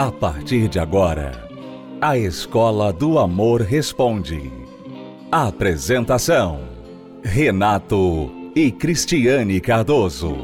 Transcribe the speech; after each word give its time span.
A 0.00 0.10
partir 0.10 0.66
de 0.66 0.78
agora, 0.78 1.46
a 2.00 2.16
Escola 2.16 2.90
do 2.90 3.18
Amor 3.18 3.60
Responde. 3.60 4.50
Apresentação: 5.30 6.66
Renato 7.22 8.32
e 8.56 8.72
Cristiane 8.72 9.60
Cardoso. 9.60 10.38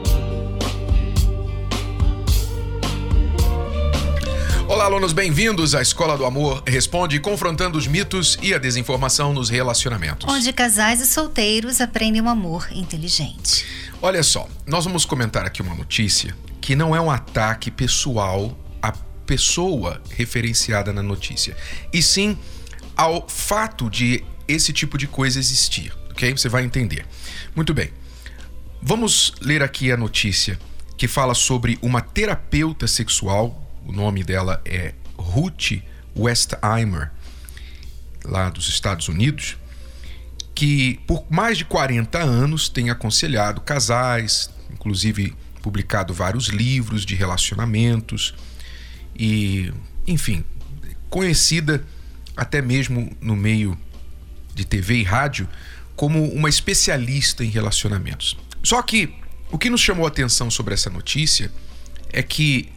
Olá, 4.68 4.84
alunos, 4.84 5.14
bem-vindos 5.14 5.74
à 5.74 5.80
Escola 5.80 6.18
do 6.18 6.26
Amor 6.26 6.62
Responde, 6.66 7.18
confrontando 7.18 7.78
os 7.78 7.86
mitos 7.86 8.38
e 8.42 8.52
a 8.52 8.58
desinformação 8.58 9.32
nos 9.32 9.48
relacionamentos. 9.48 10.30
Onde 10.30 10.52
casais 10.52 11.00
e 11.00 11.06
solteiros 11.06 11.80
aprendem 11.80 12.20
um 12.20 12.28
amor 12.28 12.68
inteligente. 12.72 13.64
Olha 14.02 14.22
só, 14.22 14.46
nós 14.66 14.84
vamos 14.84 15.06
comentar 15.06 15.46
aqui 15.46 15.62
uma 15.62 15.74
notícia 15.74 16.36
que 16.60 16.76
não 16.76 16.94
é 16.94 17.00
um 17.00 17.10
ataque 17.10 17.70
pessoal 17.70 18.54
pessoa 19.26 20.00
referenciada 20.10 20.92
na 20.92 21.02
notícia, 21.02 21.56
e 21.92 22.02
sim 22.02 22.38
ao 22.96 23.28
fato 23.28 23.90
de 23.90 24.24
esse 24.48 24.72
tipo 24.72 24.96
de 24.96 25.06
coisa 25.06 25.38
existir, 25.38 25.92
ok? 26.10 26.32
Você 26.32 26.48
vai 26.48 26.64
entender. 26.64 27.04
Muito 27.54 27.74
bem. 27.74 27.90
Vamos 28.80 29.34
ler 29.40 29.62
aqui 29.62 29.90
a 29.90 29.96
notícia 29.96 30.58
que 30.96 31.08
fala 31.08 31.34
sobre 31.34 31.78
uma 31.82 32.00
terapeuta 32.00 32.86
sexual 32.86 33.66
o 33.86 33.92
nome 33.92 34.24
dela 34.24 34.60
é 34.64 34.94
Ruth 35.16 35.80
Westheimer, 36.16 37.12
lá 38.24 38.50
dos 38.50 38.68
Estados 38.68 39.08
Unidos, 39.08 39.56
que 40.54 40.98
por 41.06 41.24
mais 41.30 41.56
de 41.56 41.64
40 41.64 42.18
anos 42.18 42.68
tem 42.68 42.90
aconselhado 42.90 43.60
casais, 43.60 44.50
inclusive 44.72 45.34
publicado 45.62 46.12
vários 46.12 46.48
livros 46.48 47.06
de 47.06 47.14
relacionamentos 47.14 48.34
e, 49.18 49.72
enfim, 50.06 50.44
conhecida 51.08 51.84
até 52.36 52.60
mesmo 52.60 53.14
no 53.20 53.34
meio 53.34 53.78
de 54.54 54.64
TV 54.64 54.96
e 54.96 55.02
rádio 55.02 55.48
como 55.94 56.22
uma 56.32 56.48
especialista 56.48 57.44
em 57.44 57.48
relacionamentos. 57.48 58.36
Só 58.62 58.82
que 58.82 59.14
o 59.50 59.58
que 59.58 59.70
nos 59.70 59.80
chamou 59.80 60.04
a 60.04 60.08
atenção 60.08 60.50
sobre 60.50 60.74
essa 60.74 60.90
notícia 60.90 61.50
é 62.12 62.22
que 62.22 62.68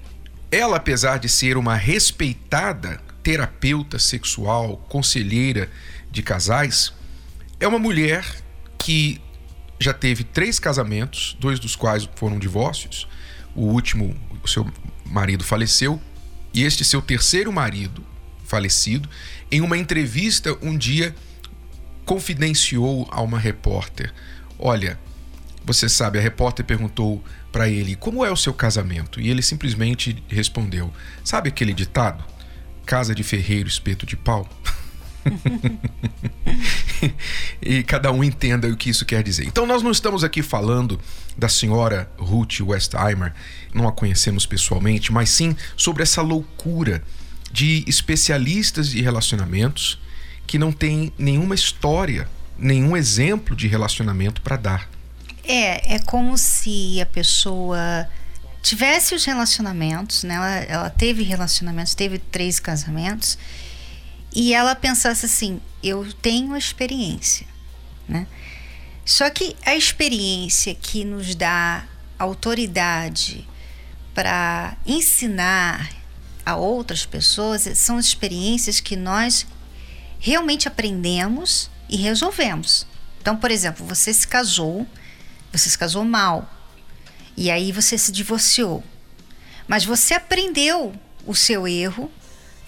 ela, 0.51 0.77
apesar 0.77 1.17
de 1.17 1.27
ser 1.27 1.57
uma 1.57 1.75
respeitada 1.75 3.01
terapeuta 3.21 3.99
sexual, 3.99 4.77
conselheira 4.89 5.69
de 6.09 6.23
casais, 6.23 6.93
é 7.59 7.67
uma 7.67 7.77
mulher 7.77 8.25
que 8.77 9.21
já 9.79 9.93
teve 9.93 10.23
três 10.23 10.59
casamentos, 10.59 11.37
dois 11.39 11.59
dos 11.59 11.75
quais 11.75 12.09
foram 12.15 12.39
divórcios. 12.39 13.07
O 13.55 13.65
último, 13.65 14.15
o 14.43 14.47
seu 14.47 14.67
marido 15.05 15.43
faleceu, 15.43 16.01
e 16.53 16.63
este 16.63 16.83
seu 16.83 17.01
terceiro 17.01 17.51
marido, 17.51 18.03
falecido, 18.43 19.09
em 19.51 19.61
uma 19.61 19.77
entrevista 19.77 20.57
um 20.61 20.77
dia 20.77 21.15
confidenciou 22.05 23.07
a 23.11 23.21
uma 23.21 23.37
repórter: 23.37 24.13
Olha, 24.57 24.99
você 25.63 25.87
sabe, 25.87 26.17
a 26.17 26.21
repórter 26.21 26.65
perguntou 26.65 27.23
para 27.51 27.69
ele 27.69 27.95
como 27.95 28.25
é 28.25 28.31
o 28.31 28.35
seu 28.35 28.53
casamento 28.53 29.21
e 29.21 29.29
ele 29.29 29.41
simplesmente 29.41 30.23
respondeu: 30.27 30.91
Sabe 31.23 31.49
aquele 31.49 31.73
ditado? 31.73 32.23
Casa 32.85 33.13
de 33.13 33.23
ferreiro, 33.23 33.69
espeto 33.69 34.05
de 34.05 34.17
pau? 34.17 34.49
e 37.61 37.83
cada 37.83 38.11
um 38.11 38.23
entenda 38.23 38.67
o 38.67 38.75
que 38.75 38.89
isso 38.89 39.05
quer 39.05 39.23
dizer. 39.23 39.45
Então, 39.45 39.65
nós 39.65 39.81
não 39.81 39.91
estamos 39.91 40.23
aqui 40.23 40.41
falando 40.41 40.99
da 41.37 41.49
senhora 41.49 42.09
Ruth 42.17 42.61
Westheimer, 42.61 43.33
não 43.73 43.87
a 43.87 43.91
conhecemos 43.91 44.45
pessoalmente, 44.45 45.11
mas 45.11 45.29
sim 45.29 45.55
sobre 45.75 46.03
essa 46.03 46.21
loucura 46.21 47.03
de 47.51 47.83
especialistas 47.87 48.89
de 48.89 49.01
relacionamentos 49.01 49.99
que 50.45 50.57
não 50.57 50.71
tem 50.71 51.13
nenhuma 51.17 51.55
história, 51.55 52.27
nenhum 52.57 52.97
exemplo 52.97 53.55
de 53.55 53.67
relacionamento 53.67 54.41
para 54.41 54.57
dar. 54.57 54.89
É, 55.43 55.95
é 55.95 55.99
como 55.99 56.37
se 56.37 56.99
a 57.01 57.05
pessoa 57.05 58.07
tivesse 58.61 59.15
os 59.15 59.25
relacionamentos, 59.25 60.23
né? 60.23 60.35
Ela, 60.35 60.49
ela 60.49 60.89
teve 60.89 61.23
relacionamentos, 61.23 61.95
teve 61.95 62.19
três 62.19 62.59
casamentos, 62.59 63.37
e 64.33 64.53
ela 64.53 64.75
pensasse 64.75 65.25
assim: 65.25 65.61
eu 65.83 66.11
tenho 66.13 66.53
a 66.53 66.57
experiência, 66.57 67.47
né? 68.07 68.27
Só 69.05 69.29
que 69.29 69.55
a 69.65 69.75
experiência 69.75 70.75
que 70.75 71.03
nos 71.03 71.33
dá 71.33 71.85
autoridade 72.17 73.47
para 74.13 74.77
ensinar 74.85 75.89
a 76.45 76.55
outras 76.55 77.05
pessoas 77.05 77.63
são 77.75 77.97
as 77.97 78.05
experiências 78.05 78.79
que 78.79 78.95
nós 78.95 79.47
realmente 80.19 80.67
aprendemos 80.67 81.71
e 81.87 81.97
resolvemos. 81.97 82.85
Então, 83.21 83.35
por 83.35 83.49
exemplo, 83.49 83.85
você 83.85 84.13
se 84.13 84.27
casou 84.27 84.87
você 85.51 85.69
se 85.69 85.77
casou 85.77 86.03
mal. 86.05 86.49
E 87.35 87.49
aí 87.49 87.71
você 87.71 87.97
se 87.97 88.11
divorciou. 88.11 88.83
Mas 89.67 89.85
você 89.85 90.13
aprendeu 90.13 90.93
o 91.25 91.35
seu 91.35 91.67
erro, 91.67 92.11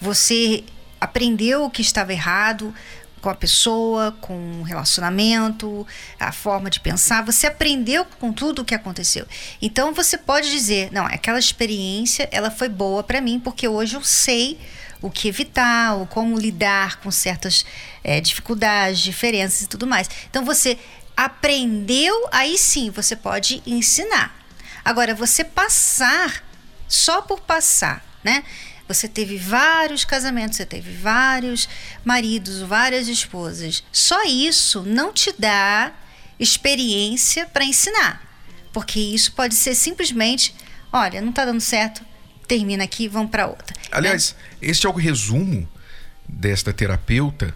você 0.00 0.64
aprendeu 1.02 1.64
o 1.64 1.70
que 1.70 1.82
estava 1.82 2.12
errado 2.12 2.72
com 3.20 3.28
a 3.28 3.34
pessoa, 3.34 4.16
com 4.20 4.60
o 4.60 4.62
relacionamento, 4.62 5.86
a 6.18 6.32
forma 6.32 6.68
de 6.68 6.80
pensar, 6.80 7.24
você 7.24 7.46
aprendeu 7.46 8.04
com 8.18 8.32
tudo 8.32 8.62
o 8.62 8.64
que 8.64 8.74
aconteceu. 8.74 9.26
Então 9.60 9.92
você 9.92 10.18
pode 10.18 10.50
dizer, 10.50 10.90
não, 10.92 11.06
aquela 11.06 11.38
experiência, 11.38 12.28
ela 12.32 12.50
foi 12.50 12.68
boa 12.68 13.02
para 13.02 13.20
mim 13.20 13.38
porque 13.38 13.66
hoje 13.68 13.96
eu 13.96 14.02
sei 14.02 14.58
o 15.00 15.10
que 15.10 15.26
evitar, 15.28 15.94
ou 15.94 16.06
como 16.06 16.38
lidar 16.38 17.00
com 17.00 17.10
certas 17.10 17.66
é, 18.04 18.20
dificuldades, 18.20 19.00
diferenças 19.00 19.62
e 19.62 19.68
tudo 19.68 19.86
mais. 19.86 20.08
Então 20.30 20.44
você 20.44 20.78
aprendeu, 21.16 22.28
aí 22.30 22.56
sim 22.56 22.90
você 22.90 23.16
pode 23.16 23.62
ensinar. 23.66 24.36
Agora, 24.84 25.14
você 25.14 25.44
passar 25.44 26.44
só 26.88 27.22
por 27.22 27.40
passar, 27.40 28.04
né? 28.22 28.44
Você 28.92 29.08
teve 29.08 29.36
vários 29.36 30.04
casamentos, 30.04 30.56
você 30.56 30.66
teve 30.66 30.92
vários 30.92 31.68
maridos, 32.04 32.60
várias 32.60 33.08
esposas. 33.08 33.82
Só 33.90 34.24
isso 34.24 34.82
não 34.82 35.12
te 35.12 35.34
dá 35.38 35.92
experiência 36.38 37.46
para 37.46 37.64
ensinar. 37.64 38.22
Porque 38.72 38.98
isso 39.00 39.32
pode 39.32 39.54
ser 39.54 39.74
simplesmente, 39.74 40.54
olha, 40.92 41.20
não 41.20 41.30
está 41.30 41.44
dando 41.44 41.60
certo, 41.60 42.02
termina 42.46 42.84
aqui, 42.84 43.08
vamos 43.08 43.30
para 43.30 43.46
outra. 43.46 43.76
Aliás, 43.90 44.34
né? 44.38 44.58
este 44.62 44.86
é 44.86 44.90
o 44.90 44.92
resumo 44.92 45.68
desta 46.28 46.72
terapeuta 46.72 47.54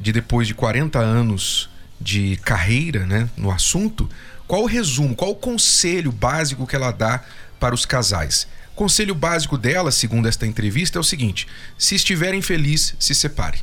de 0.00 0.12
depois 0.12 0.46
de 0.46 0.54
40 0.54 0.98
anos 0.98 1.70
de 2.00 2.36
carreira 2.38 3.06
né, 3.06 3.28
no 3.36 3.50
assunto, 3.50 4.10
qual 4.48 4.62
o 4.62 4.66
resumo, 4.66 5.14
qual 5.14 5.30
o 5.30 5.36
conselho 5.36 6.10
básico 6.10 6.66
que 6.66 6.74
ela 6.74 6.90
dá 6.90 7.22
para 7.60 7.74
os 7.74 7.86
casais? 7.86 8.48
Conselho 8.74 9.14
básico 9.14 9.58
dela, 9.58 9.90
segundo 9.90 10.28
esta 10.28 10.46
entrevista, 10.46 10.98
é 10.98 11.00
o 11.00 11.04
seguinte: 11.04 11.46
se 11.76 11.94
estiverem 11.94 12.40
felizes, 12.40 12.94
se 12.98 13.14
separe. 13.14 13.62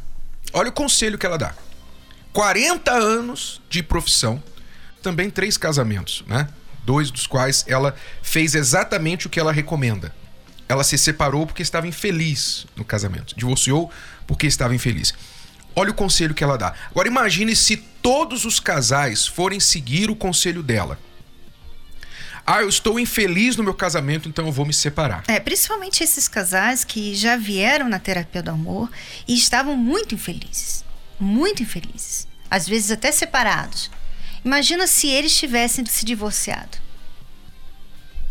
Olha 0.53 0.69
o 0.69 0.73
conselho 0.73 1.17
que 1.17 1.25
ela 1.25 1.37
dá. 1.37 1.53
40 2.31 2.91
anos 2.91 3.61
de 3.69 3.81
profissão, 3.81 4.41
também 5.01 5.29
três 5.29 5.57
casamentos, 5.57 6.23
né? 6.27 6.47
Dois 6.85 7.11
dos 7.11 7.27
quais 7.27 7.65
ela 7.67 7.95
fez 8.21 8.55
exatamente 8.55 9.27
o 9.27 9.29
que 9.29 9.39
ela 9.39 9.51
recomenda. 9.51 10.13
Ela 10.67 10.83
se 10.83 10.97
separou 10.97 11.47
porque 11.47 11.63
estava 11.63 11.87
infeliz 11.87 12.67
no 12.75 12.85
casamento, 12.85 13.35
divorciou 13.35 13.91
porque 14.27 14.45
estava 14.45 14.75
infeliz. 14.75 15.13
Olha 15.75 15.91
o 15.91 15.95
conselho 15.95 16.33
que 16.33 16.43
ela 16.43 16.57
dá. 16.57 16.73
Agora 16.91 17.07
imagine 17.07 17.55
se 17.55 17.77
todos 17.77 18.45
os 18.45 18.59
casais 18.59 19.25
forem 19.25 19.59
seguir 19.59 20.09
o 20.11 20.15
conselho 20.15 20.61
dela. 20.61 20.99
Ah, 22.51 22.63
eu 22.63 22.69
estou 22.69 22.99
infeliz 22.99 23.55
no 23.55 23.63
meu 23.63 23.75
casamento, 23.75 24.27
então 24.27 24.47
eu 24.47 24.51
vou 24.51 24.65
me 24.65 24.73
separar. 24.73 25.23
É, 25.27 25.39
principalmente 25.39 26.03
esses 26.03 26.27
casais 26.27 26.83
que 26.83 27.13
já 27.13 27.37
vieram 27.37 27.87
na 27.87 27.99
terapia 27.99 28.41
do 28.41 28.49
amor 28.49 28.89
e 29.27 29.35
estavam 29.35 29.77
muito 29.77 30.15
infelizes. 30.15 30.83
Muito 31.19 31.61
infelizes. 31.61 32.27
Às 32.49 32.67
vezes 32.67 32.89
até 32.89 33.11
separados. 33.11 33.91
Imagina 34.43 34.87
se 34.87 35.07
eles 35.07 35.37
tivessem 35.37 35.85
se 35.85 36.03
divorciado. 36.03 36.79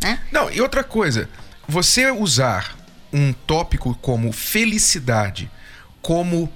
Né? 0.02 0.20
Não, 0.32 0.50
e 0.50 0.60
outra 0.60 0.82
coisa, 0.82 1.30
você 1.68 2.10
usar 2.10 2.76
um 3.12 3.32
tópico 3.32 3.94
como 4.02 4.32
felicidade 4.32 5.48
como 6.02 6.52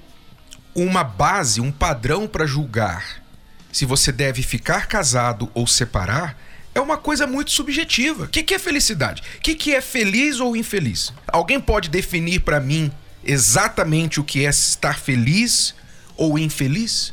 uma 0.74 1.04
base, 1.04 1.60
um 1.60 1.70
padrão 1.70 2.26
para 2.26 2.44
julgar 2.44 3.22
se 3.70 3.84
você 3.84 4.10
deve 4.10 4.42
ficar 4.42 4.88
casado 4.88 5.48
ou 5.54 5.64
separar 5.64 6.36
é 6.74 6.80
uma 6.80 6.96
coisa 6.96 7.26
muito 7.26 7.50
subjetiva. 7.50 8.24
O 8.24 8.28
que, 8.28 8.42
que 8.42 8.54
é 8.54 8.58
felicidade? 8.58 9.22
O 9.36 9.40
que, 9.40 9.54
que 9.54 9.74
é 9.74 9.80
feliz 9.80 10.40
ou 10.40 10.56
infeliz? 10.56 11.12
Alguém 11.26 11.60
pode 11.60 11.88
definir 11.88 12.40
para 12.40 12.60
mim 12.60 12.90
exatamente 13.24 14.18
o 14.18 14.24
que 14.24 14.44
é 14.44 14.50
estar 14.50 14.98
feliz 14.98 15.74
ou 16.16 16.38
infeliz? 16.38 17.12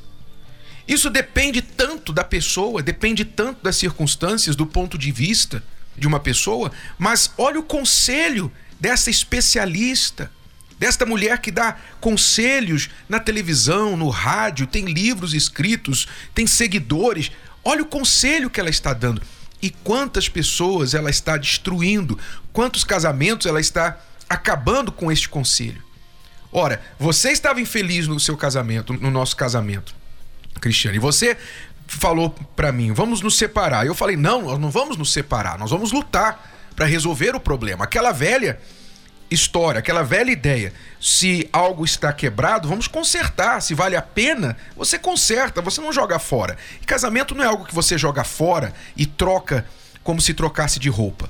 Isso 0.88 1.09
depende 1.09 1.61
tanto 1.61 2.11
da 2.11 2.23
pessoa, 2.23 2.81
depende 2.81 3.23
tanto 3.23 3.61
das 3.61 3.75
circunstâncias, 3.75 4.56
do 4.56 4.65
ponto 4.65 4.97
de 4.97 5.11
vista 5.11 5.63
de 5.95 6.07
uma 6.07 6.19
pessoa, 6.19 6.71
mas 6.97 7.31
olha 7.38 7.59
o 7.59 7.63
conselho 7.63 8.51
dessa 8.79 9.09
especialista, 9.09 10.31
desta 10.79 11.05
mulher 11.05 11.39
que 11.39 11.51
dá 11.51 11.77
conselhos 12.00 12.89
na 13.07 13.19
televisão, 13.19 13.97
no 13.97 14.09
rádio, 14.09 14.65
tem 14.65 14.85
livros 14.85 15.33
escritos, 15.33 16.07
tem 16.33 16.47
seguidores. 16.47 17.29
Olha 17.63 17.83
o 17.83 17.85
conselho 17.85 18.50
que 18.50 18.59
ela 18.59 18.69
está 18.69 18.94
dando. 18.94 19.21
E 19.61 19.69
quantas 19.69 20.29
pessoas 20.29 20.94
ela 20.94 21.09
está 21.09 21.38
destruindo, 21.38 22.17
quantos 22.53 22.83
casamentos 22.83 23.45
ela 23.45 23.59
está 23.59 23.97
acabando 24.29 24.91
com 24.91 25.11
este 25.11 25.27
conselho. 25.27 25.83
Ora, 26.51 26.81
você 26.97 27.31
estava 27.31 27.61
infeliz 27.61 28.07
no 28.07 28.19
seu 28.19 28.35
casamento, 28.35 28.94
no 28.94 29.11
nosso 29.11 29.35
casamento, 29.35 29.94
Cristiano, 30.59 30.95
e 30.95 31.00
você 31.00 31.38
falou 31.88 32.31
para 32.56 32.71
mim, 32.71 32.91
vamos 32.91 33.21
nos 33.21 33.38
separar. 33.38 33.85
Eu 33.85 33.95
falei, 33.95 34.15
não, 34.15 34.44
nós 34.44 34.59
não 34.59 34.69
vamos 34.69 34.97
nos 34.97 35.11
separar, 35.11 35.57
nós 35.57 35.71
vamos 35.71 35.91
lutar 35.91 36.71
para 36.75 36.85
resolver 36.85 37.35
o 37.35 37.39
problema. 37.39 37.83
Aquela 37.83 38.12
velha 38.12 38.59
história, 39.31 39.79
aquela 39.79 40.03
velha 40.03 40.31
ideia. 40.31 40.73
Se 40.99 41.47
algo 41.53 41.85
está 41.85 42.11
quebrado, 42.11 42.67
vamos 42.67 42.87
consertar. 42.87 43.61
Se 43.61 43.73
vale 43.73 43.95
a 43.95 44.01
pena, 44.01 44.57
você 44.75 44.97
conserta, 44.97 45.61
você 45.61 45.79
não 45.81 45.93
joga 45.93 46.19
fora. 46.19 46.57
E 46.81 46.85
casamento 46.85 47.35
não 47.35 47.43
é 47.43 47.47
algo 47.47 47.65
que 47.65 47.75
você 47.75 47.97
joga 47.97 48.23
fora 48.23 48.73
e 48.95 49.05
troca 49.05 49.65
como 50.03 50.21
se 50.21 50.33
trocasse 50.33 50.79
de 50.79 50.89
roupa. 50.89 51.29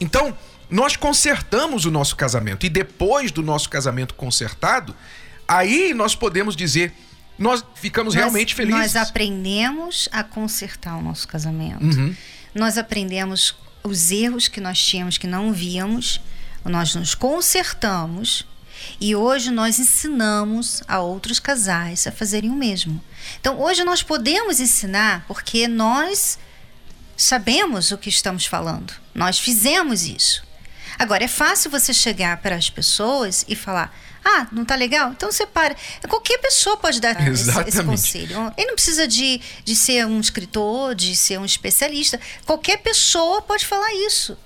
Então, 0.00 0.36
nós 0.70 0.96
consertamos 0.96 1.84
o 1.84 1.90
nosso 1.90 2.14
casamento 2.14 2.66
e 2.66 2.68
depois 2.68 3.32
do 3.32 3.42
nosso 3.42 3.70
casamento 3.70 4.14
consertado, 4.14 4.94
aí 5.46 5.94
nós 5.94 6.14
podemos 6.14 6.54
dizer 6.54 6.92
nós 7.38 7.64
ficamos 7.76 8.14
nós, 8.14 8.22
realmente 8.22 8.54
felizes. 8.54 8.80
Nós 8.80 8.96
aprendemos 8.96 10.08
a 10.10 10.24
consertar 10.24 10.96
o 10.96 11.02
nosso 11.02 11.26
casamento. 11.28 11.84
Uhum. 11.84 12.14
Nós 12.54 12.76
aprendemos 12.76 13.56
os 13.84 14.10
erros 14.10 14.48
que 14.48 14.60
nós 14.60 14.78
tínhamos 14.78 15.16
que 15.16 15.26
não 15.26 15.52
víamos, 15.52 16.20
nós 16.68 16.94
nos 16.94 17.14
consertamos 17.14 18.46
e 19.00 19.14
hoje 19.14 19.50
nós 19.50 19.78
ensinamos 19.78 20.82
a 20.86 21.00
outros 21.00 21.38
casais 21.38 22.06
a 22.06 22.12
fazerem 22.12 22.50
o 22.50 22.54
mesmo. 22.54 23.02
Então, 23.40 23.60
hoje 23.60 23.84
nós 23.84 24.02
podemos 24.02 24.60
ensinar 24.60 25.24
porque 25.26 25.68
nós 25.68 26.38
sabemos 27.16 27.90
o 27.90 27.98
que 27.98 28.08
estamos 28.08 28.46
falando. 28.46 28.92
Nós 29.14 29.38
fizemos 29.38 30.04
isso. 30.04 30.46
Agora, 30.98 31.24
é 31.24 31.28
fácil 31.28 31.70
você 31.70 31.92
chegar 31.92 32.38
para 32.38 32.56
as 32.56 32.70
pessoas 32.70 33.44
e 33.48 33.54
falar: 33.54 33.94
ah, 34.24 34.46
não 34.50 34.64
tá 34.64 34.74
legal? 34.74 35.10
Então 35.10 35.30
separa. 35.30 35.76
Qualquer 36.08 36.38
pessoa 36.38 36.76
pode 36.76 37.00
dar 37.00 37.16
esse, 37.30 37.50
esse, 37.66 37.82
conselho. 37.84 38.52
Ele 38.56 38.66
não 38.66 38.74
precisa 38.74 39.06
de, 39.06 39.40
de 39.64 39.76
ser 39.76 40.06
um 40.06 40.20
escritor, 40.20 40.94
de 40.94 41.14
ser 41.14 41.38
um 41.38 41.44
especialista. 41.44 42.20
Qualquer 42.44 42.78
pessoa 42.78 43.42
pode 43.42 43.64
falar 43.64 43.92
isso. 44.06 44.36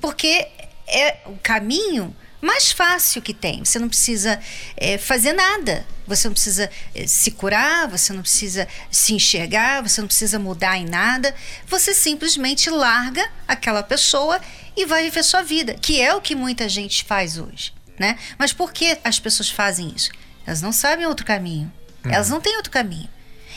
Porque 0.00 0.48
é 0.90 1.22
o 1.26 1.36
caminho 1.42 2.14
mais 2.40 2.72
fácil 2.72 3.20
que 3.20 3.34
tem. 3.34 3.64
Você 3.64 3.78
não 3.78 3.88
precisa 3.88 4.40
é, 4.76 4.96
fazer 4.96 5.32
nada. 5.32 5.86
Você 6.06 6.26
não 6.26 6.32
precisa 6.32 6.70
é, 6.94 7.06
se 7.06 7.30
curar, 7.30 7.86
você 7.88 8.12
não 8.12 8.22
precisa 8.22 8.66
se 8.90 9.14
enxergar, 9.14 9.82
você 9.82 10.00
não 10.00 10.08
precisa 10.08 10.38
mudar 10.38 10.76
em 10.76 10.86
nada. 10.86 11.34
Você 11.66 11.94
simplesmente 11.94 12.70
larga 12.70 13.28
aquela 13.46 13.82
pessoa 13.82 14.40
e 14.76 14.86
vai 14.86 15.04
viver 15.04 15.22
sua 15.22 15.42
vida, 15.42 15.74
que 15.74 16.00
é 16.00 16.14
o 16.14 16.20
que 16.20 16.34
muita 16.34 16.68
gente 16.68 17.04
faz 17.04 17.36
hoje 17.38 17.72
né? 18.00 18.18
Mas 18.38 18.50
por 18.50 18.72
que 18.72 18.98
as 19.04 19.20
pessoas 19.20 19.50
fazem 19.50 19.92
isso? 19.94 20.10
Elas 20.46 20.62
não 20.62 20.72
sabem 20.72 21.04
outro 21.04 21.26
caminho. 21.26 21.70
Uhum. 22.02 22.10
Elas 22.10 22.30
não 22.30 22.40
têm 22.40 22.56
outro 22.56 22.72
caminho. 22.72 23.08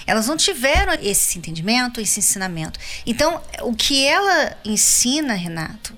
Elas 0.05 0.27
não 0.27 0.35
tiveram 0.35 0.93
esse 1.01 1.37
entendimento, 1.37 2.01
esse 2.01 2.19
ensinamento. 2.19 2.77
Então, 3.05 3.41
o 3.61 3.73
que 3.73 4.05
ela 4.05 4.57
ensina, 4.65 5.33
Renato, 5.33 5.97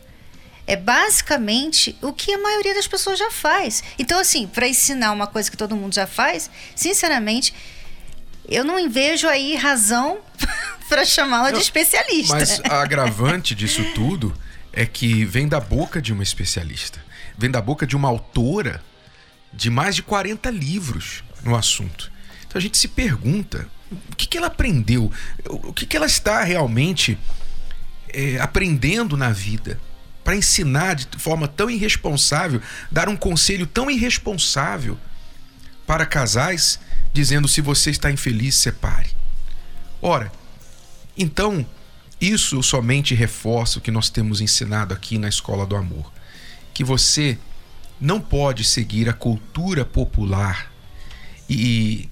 é 0.67 0.75
basicamente 0.75 1.95
o 2.01 2.11
que 2.11 2.33
a 2.33 2.37
maioria 2.37 2.73
das 2.73 2.87
pessoas 2.87 3.19
já 3.19 3.29
faz. 3.29 3.83
Então, 3.99 4.19
assim, 4.19 4.47
para 4.47 4.67
ensinar 4.67 5.11
uma 5.11 5.27
coisa 5.27 5.49
que 5.49 5.57
todo 5.57 5.75
mundo 5.75 5.93
já 5.93 6.07
faz, 6.07 6.49
sinceramente, 6.75 7.53
eu 8.47 8.63
não 8.63 8.89
vejo 8.89 9.27
aí 9.27 9.55
razão 9.55 10.19
para 10.89 11.05
chamá-la 11.05 11.51
de 11.51 11.59
especialista. 11.59 12.35
Mas 12.35 12.59
a 12.63 12.81
agravante 12.81 13.53
disso 13.53 13.83
tudo 13.93 14.35
é 14.73 14.85
que 14.85 15.23
vem 15.25 15.47
da 15.47 15.59
boca 15.59 16.01
de 16.01 16.11
uma 16.11 16.23
especialista 16.23 17.05
vem 17.37 17.51
da 17.51 17.61
boca 17.61 17.85
de 17.85 17.95
uma 17.95 18.07
autora 18.07 18.81
de 19.53 19.69
mais 19.69 19.95
de 19.95 20.03
40 20.03 20.49
livros 20.49 21.23
no 21.43 21.55
assunto. 21.55 22.11
Então 22.47 22.59
a 22.59 22.61
gente 22.61 22.77
se 22.77 22.87
pergunta 22.87 23.67
o 23.91 24.15
que, 24.15 24.27
que 24.27 24.37
ela 24.37 24.47
aprendeu, 24.47 25.11
o 25.45 25.73
que, 25.73 25.85
que 25.85 25.95
ela 25.95 26.05
está 26.05 26.43
realmente 26.43 27.17
é, 28.09 28.39
aprendendo 28.39 29.15
na 29.15 29.31
vida 29.31 29.79
para 30.25 30.35
ensinar 30.35 30.95
de 30.95 31.07
forma 31.17 31.47
tão 31.47 31.69
irresponsável, 31.69 32.61
dar 32.91 33.07
um 33.07 33.15
conselho 33.15 33.65
tão 33.65 33.89
irresponsável 33.89 34.97
para 35.87 36.05
casais, 36.05 36.77
dizendo 37.13 37.47
se 37.47 37.61
você 37.61 37.91
está 37.91 38.11
infeliz, 38.11 38.55
separe. 38.55 39.11
Ora, 40.01 40.29
então 41.17 41.65
isso 42.19 42.61
somente 42.61 43.15
reforça 43.15 43.79
o 43.79 43.81
que 43.81 43.91
nós 43.91 44.09
temos 44.09 44.41
ensinado 44.41 44.93
aqui 44.93 45.17
na 45.17 45.29
Escola 45.29 45.65
do 45.65 45.77
Amor 45.77 46.11
que 46.75 46.83
você 46.83 47.37
não 47.99 48.19
pode 48.19 48.65
seguir 48.65 49.07
a 49.07 49.13
cultura 49.13 49.85
popular 49.85 50.69
e 51.49 52.09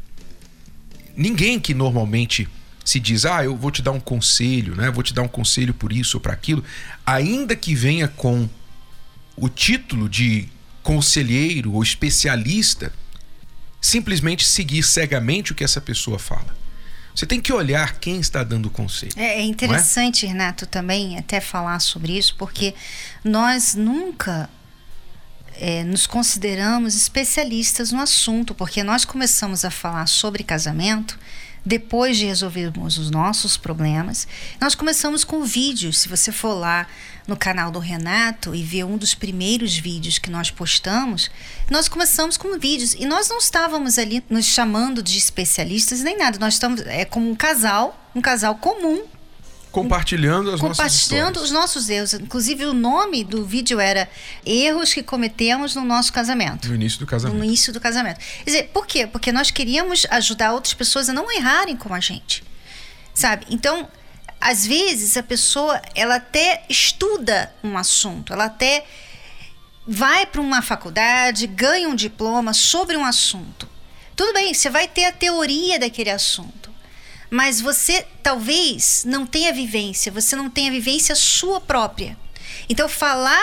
ninguém 1.18 1.59
que 1.59 1.74
normalmente 1.74 2.48
se 2.83 3.00
diz, 3.00 3.25
ah, 3.25 3.44
eu 3.44 3.56
vou 3.56 3.71
te 3.71 3.81
dar 3.81 3.91
um 3.91 4.00
conselho, 4.00 4.75
né? 4.75 4.91
Vou 4.91 5.03
te 5.03 5.13
dar 5.13 5.21
um 5.21 5.27
conselho 5.27 5.74
por 5.74 5.94
isso 5.94 6.18
ou 6.18 6.21
para 6.21 6.33
aquilo, 6.33 6.63
ainda 7.06 7.56
que 7.56 7.74
venha 7.74 8.07
com 8.07 8.50
o 9.35 9.50
título 9.50 10.09
de 10.09 10.50
conselheiro 10.81 11.74
ou 11.74 11.81
especialista, 11.81 12.91
simplesmente 13.80 14.45
seguir 14.45 14.83
cegamente 14.83 15.51
o 15.51 15.56
que 15.56 15.63
essa 15.63 15.80
pessoa 15.80 16.19
fala. 16.19 16.63
Você 17.15 17.25
tem 17.25 17.39
que 17.39 17.53
olhar 17.53 18.00
quem 18.00 18.19
está 18.19 18.44
dando 18.44 18.65
o 18.65 18.69
conselho. 18.69 19.13
É, 19.15 19.39
é 19.39 19.41
interessante, 19.41 20.25
é? 20.25 20.30
Renato, 20.30 20.65
também 20.65 21.18
até 21.18 21.39
falar 21.39 21.80
sobre 21.80 22.18
isso, 22.18 22.35
porque 22.38 22.74
nós 23.24 23.75
nunca 23.75 24.50
é, 25.56 25.83
nos 25.83 26.07
consideramos 26.07 26.95
especialistas 26.95 27.91
no 27.91 28.01
assunto, 28.01 28.56
porque 28.56 28.83
nós 28.83 29.06
começamos 29.06 29.63
a 29.63 29.69
falar 29.69 30.07
sobre 30.07 30.44
casamento 30.44 31.19
depois 31.65 32.18
de 32.18 32.25
resolvermos 32.25 32.98
os 32.98 33.10
nossos 33.10 33.56
problemas. 33.56 34.27
Nós 34.60 34.75
começamos 34.75 35.24
com 35.24 35.44
vídeos. 35.44 35.99
Se 35.99 36.09
você 36.09 36.31
for 36.31 36.54
lá 36.54 36.88
no 37.26 37.38
canal 37.38 37.71
do 37.71 37.80
Renato 37.80 38.54
e 38.54 38.61
ver 38.61 38.83
um 38.83 38.97
dos 38.97 39.14
primeiros 39.14 39.78
vídeos 39.78 40.18
que 40.18 40.30
nós 40.30 40.52
postamos, 40.52 41.31
nós 41.69 41.88
começamos 41.88 42.35
com 42.35 42.59
vídeos 42.59 42.94
e 42.94 43.06
nós 43.06 43.30
não 43.30 43.38
estávamos 43.38 43.97
ali 43.97 44.23
nos 44.30 44.45
chamando 44.45 45.02
de 45.02 45.18
especialistas 45.18 46.02
nem 46.02 46.18
nada. 46.18 46.38
Nós 46.38 46.56
estamos 46.56 46.81
é 46.81 47.06
como 47.06 47.30
um 47.30 47.35
casal, 47.35 48.09
um 48.14 48.21
casal 48.21 48.56
comum 48.56 49.04
compartilhando 49.73 50.51
as 50.51 50.61
compartilhando 50.61 51.39
nossas 51.39 51.49
os 51.49 51.51
nossos 51.51 51.89
erros. 51.89 52.13
Inclusive 52.13 52.65
o 52.68 52.73
nome 52.73 53.23
do 53.23 53.44
vídeo 53.44 53.80
era 53.80 54.07
Erros 54.45 54.94
que 54.94 55.01
cometemos 55.01 55.75
no 55.75 55.83
nosso 55.83 56.13
casamento. 56.13 56.69
No 56.69 56.75
início 56.75 56.99
do 56.99 57.07
casamento. 57.07 57.37
No 57.37 57.44
início 57.44 57.73
do 57.73 57.81
casamento. 57.81 58.19
Quer 58.19 58.45
dizer, 58.45 58.63
por 58.71 58.85
quê? 58.85 59.07
Porque 59.07 59.31
nós 59.31 59.49
queríamos 59.49 60.06
ajudar 60.11 60.53
outras 60.53 60.75
pessoas 60.75 61.09
a 61.09 61.13
não 61.13 61.30
errarem 61.31 61.75
como 61.75 61.95
a 61.95 61.99
gente. 61.99 62.44
Sabe? 63.15 63.47
Então, 63.49 63.89
às 64.39 64.65
vezes 64.65 65.18
a 65.18 65.23
pessoa, 65.23 65.81
ela 65.95 66.15
até 66.15 66.63
estuda 66.69 67.51
um 67.63 67.75
assunto, 67.75 68.31
ela 68.31 68.45
até 68.45 68.85
vai 69.87 70.27
para 70.27 70.39
uma 70.39 70.61
faculdade, 70.61 71.47
ganha 71.47 71.89
um 71.89 71.95
diploma 71.95 72.53
sobre 72.53 72.95
um 72.95 73.03
assunto. 73.03 73.68
Tudo 74.15 74.33
bem, 74.33 74.53
você 74.53 74.69
vai 74.69 74.87
ter 74.87 75.06
a 75.06 75.11
teoria 75.11 75.80
daquele 75.80 76.11
assunto 76.11 76.72
mas 77.33 77.59
você 77.59 78.06
talvez 78.21 79.04
não 79.07 79.25
tenha 79.25 79.52
vivência, 79.52 80.11
você 80.11 80.35
não 80.35 80.52
tenha 80.52 80.69
vivência 80.69 81.16
sua 81.16 81.59
própria. 81.59 82.16
Então, 82.69 82.87
falar 82.87 83.42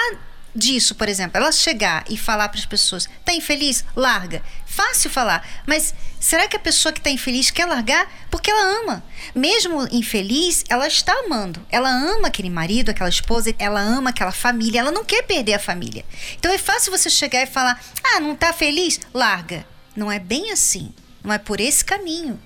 disso, 0.55 0.95
por 0.95 1.09
exemplo, 1.09 1.39
ela 1.39 1.51
chegar 1.51 2.05
e 2.09 2.17
falar 2.17 2.49
para 2.51 2.61
as 2.61 2.65
pessoas: 2.65 3.09
tá 3.25 3.35
infeliz? 3.35 3.85
Larga. 3.97 4.45
Fácil 4.65 5.11
falar, 5.11 5.45
mas 5.67 5.93
será 6.21 6.47
que 6.47 6.55
a 6.55 6.61
pessoa 6.61 6.93
que 6.93 7.01
está 7.01 7.11
infeliz 7.11 7.51
quer 7.51 7.67
largar? 7.67 8.09
Porque 8.31 8.49
ela 8.49 8.81
ama. 8.81 9.03
Mesmo 9.35 9.85
infeliz, 9.91 10.65
ela 10.69 10.87
está 10.87 11.13
amando. 11.25 11.61
Ela 11.69 11.91
ama 11.91 12.29
aquele 12.29 12.49
marido, 12.49 12.91
aquela 12.91 13.11
esposa, 13.11 13.53
ela 13.59 13.81
ama 13.81 14.11
aquela 14.11 14.31
família, 14.31 14.79
ela 14.79 14.93
não 14.93 15.05
quer 15.05 15.23
perder 15.25 15.55
a 15.55 15.59
família. 15.59 16.05
Então 16.39 16.53
é 16.53 16.59
fácil 16.59 16.93
você 16.93 17.11
chegar 17.11 17.43
e 17.43 17.47
falar: 17.47 17.83
ah, 18.05 18.21
não 18.21 18.35
está 18.35 18.53
feliz? 18.53 19.01
Larga. 19.13 19.67
Não 19.97 20.13
é 20.13 20.21
bem 20.21 20.53
assim. 20.53 20.95
Não 21.25 21.33
é 21.33 21.39
por 21.39 21.61
esse 21.61 21.85
caminho. 21.85 22.41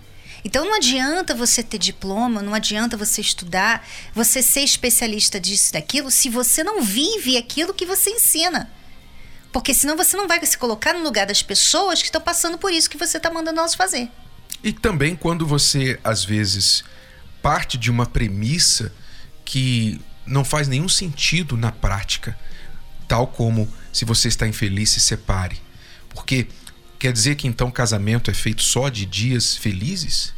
Então 0.44 0.64
não 0.64 0.74
adianta 0.74 1.34
você 1.34 1.62
ter 1.62 1.78
diploma, 1.78 2.42
não 2.42 2.52
adianta 2.52 2.96
você 2.96 3.20
estudar, 3.20 3.86
você 4.14 4.42
ser 4.42 4.60
especialista 4.60 5.40
disso 5.40 5.72
daquilo, 5.72 6.10
se 6.10 6.28
você 6.28 6.62
não 6.62 6.82
vive 6.82 7.38
aquilo 7.38 7.72
que 7.72 7.86
você 7.86 8.10
ensina. 8.10 8.70
Porque 9.50 9.72
senão 9.72 9.96
você 9.96 10.16
não 10.16 10.28
vai 10.28 10.44
se 10.44 10.58
colocar 10.58 10.92
no 10.92 11.02
lugar 11.02 11.26
das 11.26 11.42
pessoas 11.42 12.00
que 12.00 12.08
estão 12.08 12.20
passando 12.20 12.58
por 12.58 12.72
isso 12.72 12.90
que 12.90 12.98
você 12.98 13.16
está 13.16 13.30
mandando 13.30 13.60
elas 13.60 13.74
fazer. 13.74 14.10
E 14.62 14.72
também 14.72 15.16
quando 15.16 15.46
você, 15.46 15.98
às 16.04 16.24
vezes, 16.24 16.84
parte 17.40 17.78
de 17.78 17.90
uma 17.90 18.04
premissa 18.04 18.92
que 19.44 20.00
não 20.26 20.44
faz 20.44 20.68
nenhum 20.68 20.88
sentido 20.88 21.56
na 21.56 21.70
prática, 21.70 22.36
tal 23.06 23.26
como 23.26 23.70
Se 23.92 24.04
você 24.04 24.26
está 24.26 24.44
infeliz, 24.48 24.90
se 24.90 24.98
separe. 24.98 25.62
Porque 26.08 26.48
quer 27.04 27.12
dizer 27.12 27.34
que 27.34 27.46
então 27.46 27.70
casamento 27.70 28.30
é 28.30 28.34
feito 28.34 28.62
só 28.62 28.88
de 28.88 29.04
dias 29.04 29.54
felizes? 29.54 30.32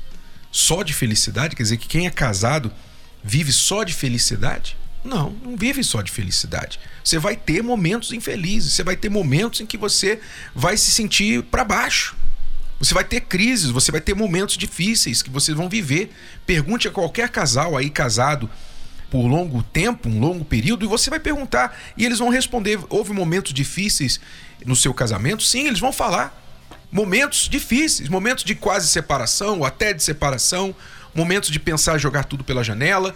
Só 0.51 0.83
de 0.83 0.93
felicidade? 0.93 1.55
Quer 1.55 1.63
dizer 1.63 1.77
que 1.77 1.87
quem 1.87 2.09
é 2.09 2.11
casado 2.11 2.73
vive 3.23 3.53
só 3.53 3.85
de 3.85 3.95
felicidade? 3.95 4.77
Não, 5.05 5.31
não 5.45 5.57
vive 5.57 5.85
só 5.85 6.03
de 6.03 6.11
felicidade. 6.11 6.81
Você 7.05 7.21
vai 7.21 7.37
ter 7.37 7.63
momentos 7.63 8.13
infelizes, 8.13 8.73
você 8.73 8.83
vai 8.83 8.97
ter 8.97 9.09
momentos 9.09 9.61
em 9.61 9.67
que 9.67 9.79
você 9.79 10.19
vai 10.57 10.77
se 10.77 10.91
sentir 10.91 11.45
para 11.45 11.63
baixo. 11.63 12.17
Você 12.81 12.93
vai 12.93 13.05
ter 13.05 13.21
crises, 13.21 13.71
você 13.71 13.93
vai 13.93 14.01
ter 14.01 14.17
momentos 14.17 14.57
difíceis 14.57 15.23
que 15.23 15.31
vocês 15.31 15.57
vão 15.57 15.69
viver. 15.69 16.13
Pergunte 16.45 16.89
a 16.89 16.91
qualquer 16.91 17.29
casal 17.29 17.77
aí 17.77 17.89
casado 17.89 18.51
por 19.09 19.25
longo 19.25 19.63
tempo, 19.63 20.09
um 20.09 20.19
longo 20.19 20.45
período, 20.45 20.85
e 20.85 20.89
você 20.89 21.11
vai 21.11 21.21
perguntar 21.21 21.79
e 21.97 22.05
eles 22.05 22.19
vão 22.19 22.29
responder: 22.29 22.81
houve 22.89 23.13
momentos 23.13 23.55
difíceis 23.55 24.19
no 24.65 24.75
seu 24.75 24.93
casamento? 24.93 25.45
Sim, 25.45 25.69
eles 25.69 25.79
vão 25.79 25.93
falar. 25.93 26.43
Momentos 26.91 27.49
difíceis, 27.49 28.09
momentos 28.09 28.45
de 28.45 28.55
quase 28.55 28.89
separação, 28.89 29.59
ou 29.59 29.65
até 29.65 29.93
de 29.93 30.03
separação, 30.03 30.75
momentos 31.15 31.51
de 31.51 31.59
pensar 31.59 31.99
jogar 31.99 32.25
tudo 32.25 32.45
pela 32.45 32.63
janela, 32.63 33.15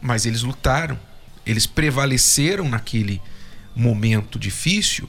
mas 0.00 0.26
eles 0.26 0.42
lutaram, 0.42 0.98
eles 1.44 1.66
prevaleceram 1.66 2.68
naquele 2.68 3.20
momento 3.74 4.38
difícil, 4.38 5.08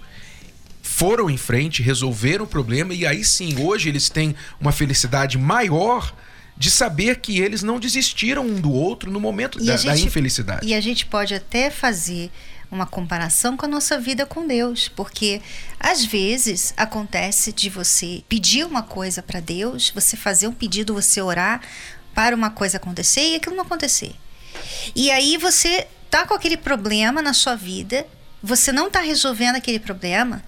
foram 0.82 1.30
em 1.30 1.38
frente, 1.38 1.82
resolveram 1.82 2.46
o 2.46 2.48
problema 2.48 2.94
e 2.94 3.06
aí 3.06 3.24
sim, 3.24 3.60
hoje 3.60 3.90
eles 3.90 4.10
têm 4.10 4.36
uma 4.60 4.72
felicidade 4.72 5.38
maior 5.38 6.14
de 6.56 6.70
saber 6.70 7.20
que 7.20 7.40
eles 7.40 7.64
não 7.64 7.80
desistiram 7.80 8.46
um 8.46 8.62
do 8.62 8.72
outro 8.72 9.12
no 9.12 9.20
momento 9.20 9.58
da, 9.64 9.76
gente, 9.76 9.88
da, 9.88 10.00
infelicidade. 10.00 10.68
E 10.68 10.74
a 10.74 10.82
gente 10.82 11.06
pode 11.06 11.34
até 11.34 11.72
fazer 11.72 12.30
uma 12.74 12.86
comparação 12.86 13.56
com 13.56 13.66
a 13.66 13.70
nossa 13.70 14.00
vida 14.00 14.26
com 14.26 14.46
Deus, 14.48 14.88
porque 14.90 15.42
às 15.80 16.04
vezes 16.04 16.74
acontece 16.76 17.54
de 17.54 17.70
você 17.70 18.24
pedir 18.28 18.66
uma 18.66 18.84
coisa 18.84 19.22
para 19.22 19.40
Deus, 19.40 19.92
você 19.92 20.18
fazer 20.18 20.48
um 20.48 20.54
pedido, 20.54 20.94
você 20.94 21.22
orar 21.22 21.62
para 22.14 22.36
uma 22.36 22.50
coisa 22.50 22.78
acontecer 22.78 23.22
e 23.22 23.36
aquilo 23.36 23.56
não 23.56 23.64
acontecer. 23.64 24.14
E 24.96 25.12
aí 25.12 25.38
você 25.38 25.88
tá 26.10 26.26
com 26.26 26.34
aquele 26.34 26.58
problema 26.58 27.22
na 27.22 27.34
sua 27.34 27.56
vida, 27.56 28.06
você 28.42 28.72
não 28.72 28.90
tá 28.90 29.00
resolvendo 29.00 29.56
aquele 29.56 29.80
problema 29.80 30.44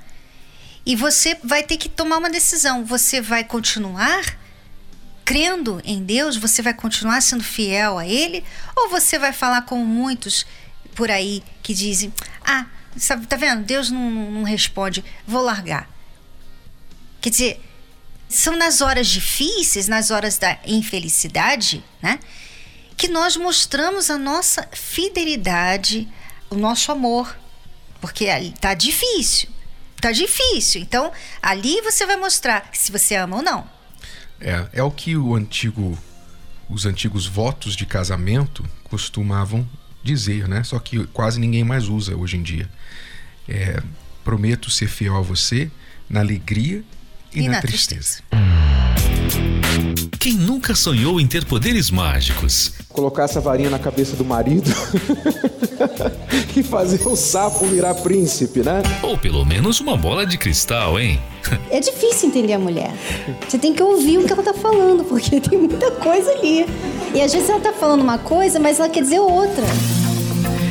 e 0.86 0.96
você 0.96 1.38
vai 1.44 1.64
ter 1.64 1.78
que 1.78 1.90
tomar 1.90 2.18
uma 2.18 2.30
decisão. 2.30 2.86
Você 2.86 3.20
vai 3.20 3.44
continuar 3.44 4.38
crendo 5.26 5.82
em 5.84 6.04
Deus, 6.04 6.38
você 6.38 6.62
vai 6.62 6.74
continuar 6.74 7.20
sendo 7.22 7.44
fiel 7.44 7.98
a 7.98 8.06
Ele, 8.06 8.44
ou 8.76 8.90
você 8.90 9.18
vai 9.18 9.34
falar 9.34 9.64
como 9.64 9.84
muitos 9.84 10.46
por 10.96 11.12
aí 11.12 11.44
que 11.62 11.74
dizem: 11.74 12.12
Ah, 12.44 12.66
sabe, 12.98 13.28
tá 13.28 13.36
vendo? 13.36 13.64
Deus 13.64 13.92
não, 13.92 14.10
não 14.10 14.44
responde, 14.44 15.04
vou 15.28 15.42
largar. 15.44 15.90
Quer 17.22 17.30
dizer, 17.30 17.62
são 18.28 18.56
nas 18.56 18.82
horas 18.82 19.08
difíceis, 19.08 19.88
nas 19.88 20.10
horas 20.12 20.38
da 20.38 20.58
infelicidade, 20.66 21.84
né? 22.02 22.20
Que 22.98 23.08
nós 23.08 23.36
mostramos 23.36 24.10
a 24.10 24.18
nossa 24.18 24.68
fidelidade, 24.72 26.08
o 26.50 26.56
nosso 26.56 26.92
amor. 26.92 27.38
Porque 28.00 28.28
tá 28.60 28.74
difícil. 28.74 29.50
Tá 30.00 30.12
difícil. 30.12 30.82
Então, 30.82 31.12
ali 31.42 31.82
você 31.82 32.06
vai 32.06 32.16
mostrar 32.16 32.70
se 32.72 32.92
você 32.92 33.16
ama 33.16 33.38
ou 33.38 33.42
não. 33.42 33.68
É, 34.40 34.68
é 34.74 34.84
o 34.84 34.92
que 34.92 35.18
o 35.18 35.36
antigo, 35.36 35.98
os 36.70 36.86
antigos 36.86 37.26
votos 37.26 37.76
de 37.76 37.86
casamento 37.86 38.64
costumavam 38.84 39.68
dizer, 40.06 40.48
né? 40.48 40.64
Só 40.64 40.78
que 40.80 41.06
quase 41.08 41.40
ninguém 41.40 41.64
mais 41.64 41.90
usa 41.90 42.16
hoje 42.16 42.38
em 42.38 42.44
dia. 42.44 42.70
É, 43.50 43.82
prometo 44.24 44.70
ser 44.70 44.88
fiel 44.88 45.16
a 45.18 45.22
você 45.22 45.70
na 46.10 46.20
alegria 46.20 46.84
e, 47.34 47.42
e 47.42 47.48
na, 47.48 47.54
na, 47.54 47.62
tristeza. 47.62 48.22
tristeza. 48.30 48.46
Quem 50.20 50.34
nunca 50.34 50.74
sonhou 50.74 51.20
em 51.20 51.28
ter 51.28 51.46
poderes 51.46 51.92
mágicos? 51.92 52.74
Colocar 52.90 53.24
essa 53.26 53.40
varinha 53.40 53.70
na 53.70 53.78
cabeça 53.78 54.16
do 54.16 54.26
marido 54.26 54.72
e 56.56 56.64
fazer 56.64 57.06
o 57.08 57.16
sapo 57.16 57.66
virar 57.68 57.94
príncipe, 57.96 58.62
né? 58.62 58.82
Ou 59.04 59.18
pelo 59.18 59.46
menos 59.46 59.80
uma 59.80 59.96
bola 59.96 60.26
de 60.26 60.38
cristal, 60.38 61.00
hein? 61.00 61.22
É 61.70 61.80
difícil 61.80 62.30
entender 62.30 62.54
a 62.54 62.60
mulher. 62.60 62.92
Você 63.48 63.60
tem 63.60 63.74
que 63.74 63.84
ouvir 63.84 64.18
o 64.18 64.26
que 64.26 64.34
ela 64.34 64.42
tá 64.42 64.54
falando, 64.54 65.04
porque 65.04 65.40
tem 65.40 65.60
muita 65.60 65.92
coisa 65.92 66.32
ali. 66.32 66.66
E 67.16 67.22
às 67.22 67.32
vezes 67.32 67.50
ela 67.50 67.62
tá 67.62 67.72
falando 67.72 68.02
uma 68.02 68.18
coisa, 68.18 68.60
mas 68.60 68.78
ela 68.78 68.90
quer 68.90 69.02
dizer 69.02 69.20
outra. 69.20 69.64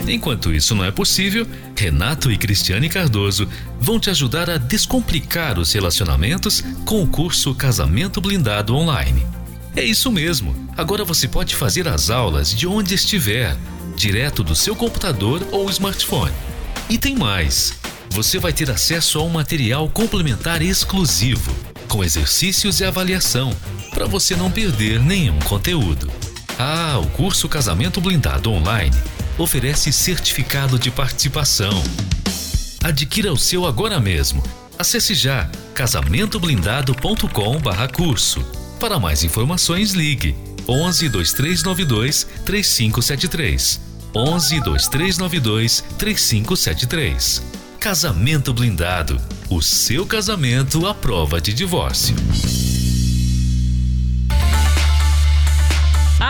Enquanto 0.07 0.53
isso 0.53 0.75
não 0.75 0.85
é 0.85 0.91
possível, 0.91 1.47
Renato 1.75 2.31
e 2.31 2.37
Cristiane 2.37 2.91
Cardoso 2.91 3.49
vão 3.81 3.99
te 3.99 4.11
ajudar 4.11 4.51
a 4.51 4.59
descomplicar 4.59 5.59
os 5.59 5.73
relacionamentos 5.73 6.63
com 6.85 7.03
o 7.03 7.07
curso 7.07 7.55
Casamento 7.55 8.21
Blindado 8.21 8.77
Online. 8.77 9.27
É 9.75 9.83
isso 9.83 10.13
mesmo. 10.13 10.55
Agora 10.77 11.03
você 11.03 11.27
pode 11.27 11.57
fazer 11.57 11.89
as 11.89 12.11
aulas 12.11 12.55
de 12.55 12.67
onde 12.67 12.95
estiver, 12.95 13.57
direto 13.97 14.45
do 14.45 14.55
seu 14.55 14.77
computador 14.77 15.43
ou 15.51 15.71
smartphone. 15.71 16.35
E 16.91 16.99
tem 16.99 17.17
mais. 17.17 17.73
Você 18.11 18.39
vai 18.39 18.53
ter 18.53 18.71
acesso 18.71 19.19
a 19.19 19.23
um 19.23 19.31
material 19.31 19.89
complementar 19.89 20.61
exclusivo, 20.61 21.57
com 21.89 22.05
exercícios 22.05 22.81
e 22.81 22.85
avaliação, 22.85 23.57
para 23.91 24.07
você 24.07 24.37
não 24.37 24.51
perder 24.51 25.01
nenhum 25.01 25.39
conteúdo. 25.41 26.13
Ah, 26.59 26.99
o 27.03 27.09
curso 27.11 27.49
Casamento 27.49 28.01
Blindado 28.01 28.53
Online 28.53 28.95
oferece 29.37 29.93
certificado 29.93 30.79
de 30.79 30.89
participação. 30.91 31.83
Adquira 32.83 33.31
o 33.33 33.37
seu 33.37 33.67
agora 33.67 33.99
mesmo. 33.99 34.43
Acesse 34.79 35.15
já 35.15 35.51
casamentoblindado.com/curso. 35.75 38.45
Para 38.79 39.01
mais 39.01 39.25
informações, 39.25 39.93
ligue 39.93 40.37
11 40.69 41.09
2392 41.09 42.29
3573. 42.45 43.81
11 44.15 44.61
2392 44.61 45.83
3573. 45.99 47.43
Casamento 47.81 48.55
Blindado. 48.55 49.21
O 49.51 49.61
seu 49.61 50.07
casamento 50.07 50.87
à 50.87 50.95
prova 50.95 51.41
de 51.41 51.53
divórcio. 51.53 52.15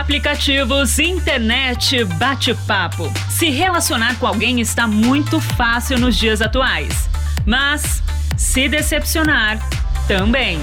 Aplicativos, 0.04 0.98
internet, 0.98 2.04
bate-papo. 2.04 3.10
Se 3.30 3.48
relacionar 3.48 4.18
com 4.18 4.26
alguém 4.26 4.60
está 4.60 4.86
muito 4.86 5.40
fácil 5.40 5.98
nos 5.98 6.14
dias 6.14 6.42
atuais. 6.42 7.08
Mas 7.46 8.02
se 8.36 8.68
decepcionar 8.68 9.58
também. 10.06 10.58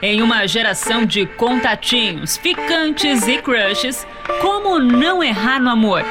Em 0.00 0.22
uma 0.22 0.46
geração 0.46 1.04
de 1.04 1.26
contatinhos, 1.26 2.36
ficantes 2.36 3.26
e 3.26 3.38
crushes, 3.38 4.06
como 4.40 4.78
não 4.78 5.24
errar 5.24 5.58
no 5.58 5.70
amor? 5.70 6.04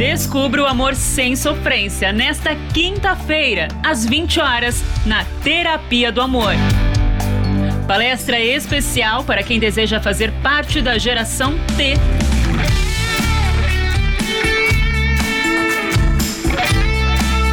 Descubra 0.00 0.62
o 0.62 0.66
amor 0.66 0.94
sem 0.94 1.36
sofrência 1.36 2.10
nesta 2.10 2.56
quinta-feira, 2.72 3.68
às 3.84 4.06
20 4.06 4.40
horas, 4.40 4.82
na 5.04 5.26
Terapia 5.44 6.10
do 6.10 6.22
Amor. 6.22 6.54
Palestra 7.86 8.40
especial 8.40 9.24
para 9.24 9.42
quem 9.42 9.60
deseja 9.60 10.00
fazer 10.00 10.32
parte 10.42 10.80
da 10.80 10.96
geração 10.96 11.52
T. 11.76 11.98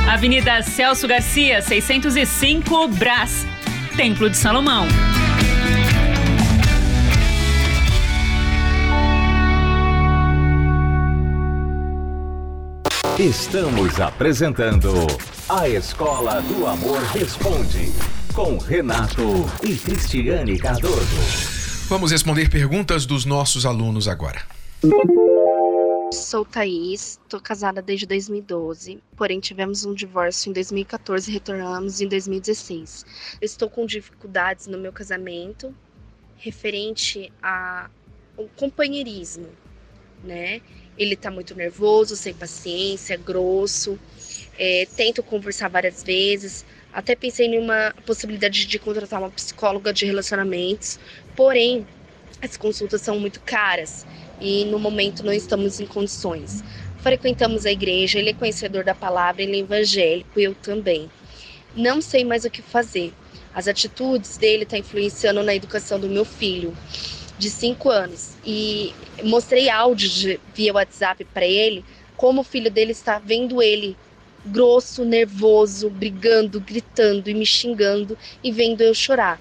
Avenida 0.09 0.61
Celso 0.61 1.05
Garcia, 1.05 1.61
605 1.61 2.87
Brás, 2.87 3.45
Templo 3.97 4.29
de 4.29 4.37
Salomão. 4.37 4.87
Estamos 13.19 13.99
apresentando 13.99 14.91
A 15.49 15.67
Escola 15.67 16.39
do 16.39 16.67
Amor 16.67 16.99
Responde, 16.99 17.91
com 18.35 18.59
Renato 18.59 19.23
e 19.63 19.75
Cristiane 19.75 20.59
Cardoso. 20.59 21.17
Vamos 21.89 22.11
responder 22.11 22.47
perguntas 22.47 23.07
dos 23.07 23.25
nossos 23.25 23.65
alunos 23.65 24.07
agora. 24.07 24.43
Sou 26.13 26.45
Thaís, 26.45 27.19
estou 27.23 27.41
casada 27.41 27.81
desde 27.81 28.05
2012, 28.05 29.01
porém 29.15 29.39
tivemos 29.39 29.83
um 29.83 29.95
divórcio 29.95 30.51
em 30.51 30.53
2014 30.53 31.31
e 31.31 31.33
retornamos 31.33 31.99
em 31.99 32.07
2016. 32.07 33.03
Estou 33.41 33.67
com 33.67 33.87
dificuldades 33.87 34.67
no 34.67 34.77
meu 34.77 34.93
casamento 34.93 35.73
referente 36.37 37.33
ao 37.41 38.47
companheirismo, 38.55 39.47
né? 40.23 40.61
Ele 40.97 41.15
tá 41.15 41.29
muito 41.29 41.55
nervoso, 41.55 42.15
sem 42.15 42.33
paciência, 42.33 43.17
grosso. 43.17 43.99
É, 44.57 44.87
tento 44.95 45.21
conversar 45.21 45.69
várias 45.69 46.03
vezes. 46.03 46.65
Até 46.91 47.15
pensei 47.15 47.47
em 47.47 47.59
uma 47.59 47.93
possibilidade 48.05 48.65
de 48.65 48.79
contratar 48.79 49.19
uma 49.19 49.29
psicóloga 49.29 49.93
de 49.93 50.05
relacionamentos. 50.05 50.99
Porém, 51.35 51.85
as 52.41 52.57
consultas 52.57 53.01
são 53.01 53.19
muito 53.19 53.39
caras 53.41 54.05
e 54.39 54.65
no 54.65 54.79
momento 54.79 55.23
não 55.23 55.33
estamos 55.33 55.79
em 55.79 55.85
condições. 55.85 56.63
Frequentamos 56.99 57.65
a 57.65 57.71
igreja, 57.71 58.19
ele 58.19 58.31
é 58.31 58.33
conhecedor 58.33 58.83
da 58.83 58.93
palavra, 58.93 59.41
ele 59.41 59.57
é 59.57 59.59
evangélico, 59.59 60.39
eu 60.39 60.53
também. 60.55 61.09
Não 61.75 62.01
sei 62.01 62.23
mais 62.23 62.43
o 62.43 62.49
que 62.49 62.61
fazer. 62.61 63.13
As 63.53 63.67
atitudes 63.67 64.37
dele 64.37 64.63
estão 64.63 64.79
tá 64.79 64.85
influenciando 64.85 65.41
na 65.43 65.55
educação 65.55 65.99
do 65.99 66.07
meu 66.07 66.25
filho, 66.25 66.75
de 67.37 67.49
5 67.49 67.89
anos. 67.89 68.35
E 68.45 68.93
mostrei 69.23 69.69
áudio 69.69 70.09
de, 70.09 70.39
via 70.53 70.73
WhatsApp 70.73 71.23
para 71.25 71.45
ele, 71.45 71.83
como 72.15 72.41
o 72.41 72.43
filho 72.43 72.71
dele 72.71 72.91
está 72.91 73.19
vendo 73.19 73.61
ele 73.61 73.95
grosso, 74.45 75.03
nervoso, 75.03 75.89
brigando, 75.89 76.59
gritando 76.59 77.29
e 77.29 77.33
me 77.33 77.45
xingando 77.45 78.17
e 78.43 78.51
vendo 78.51 78.81
eu 78.81 78.93
chorar. 78.93 79.39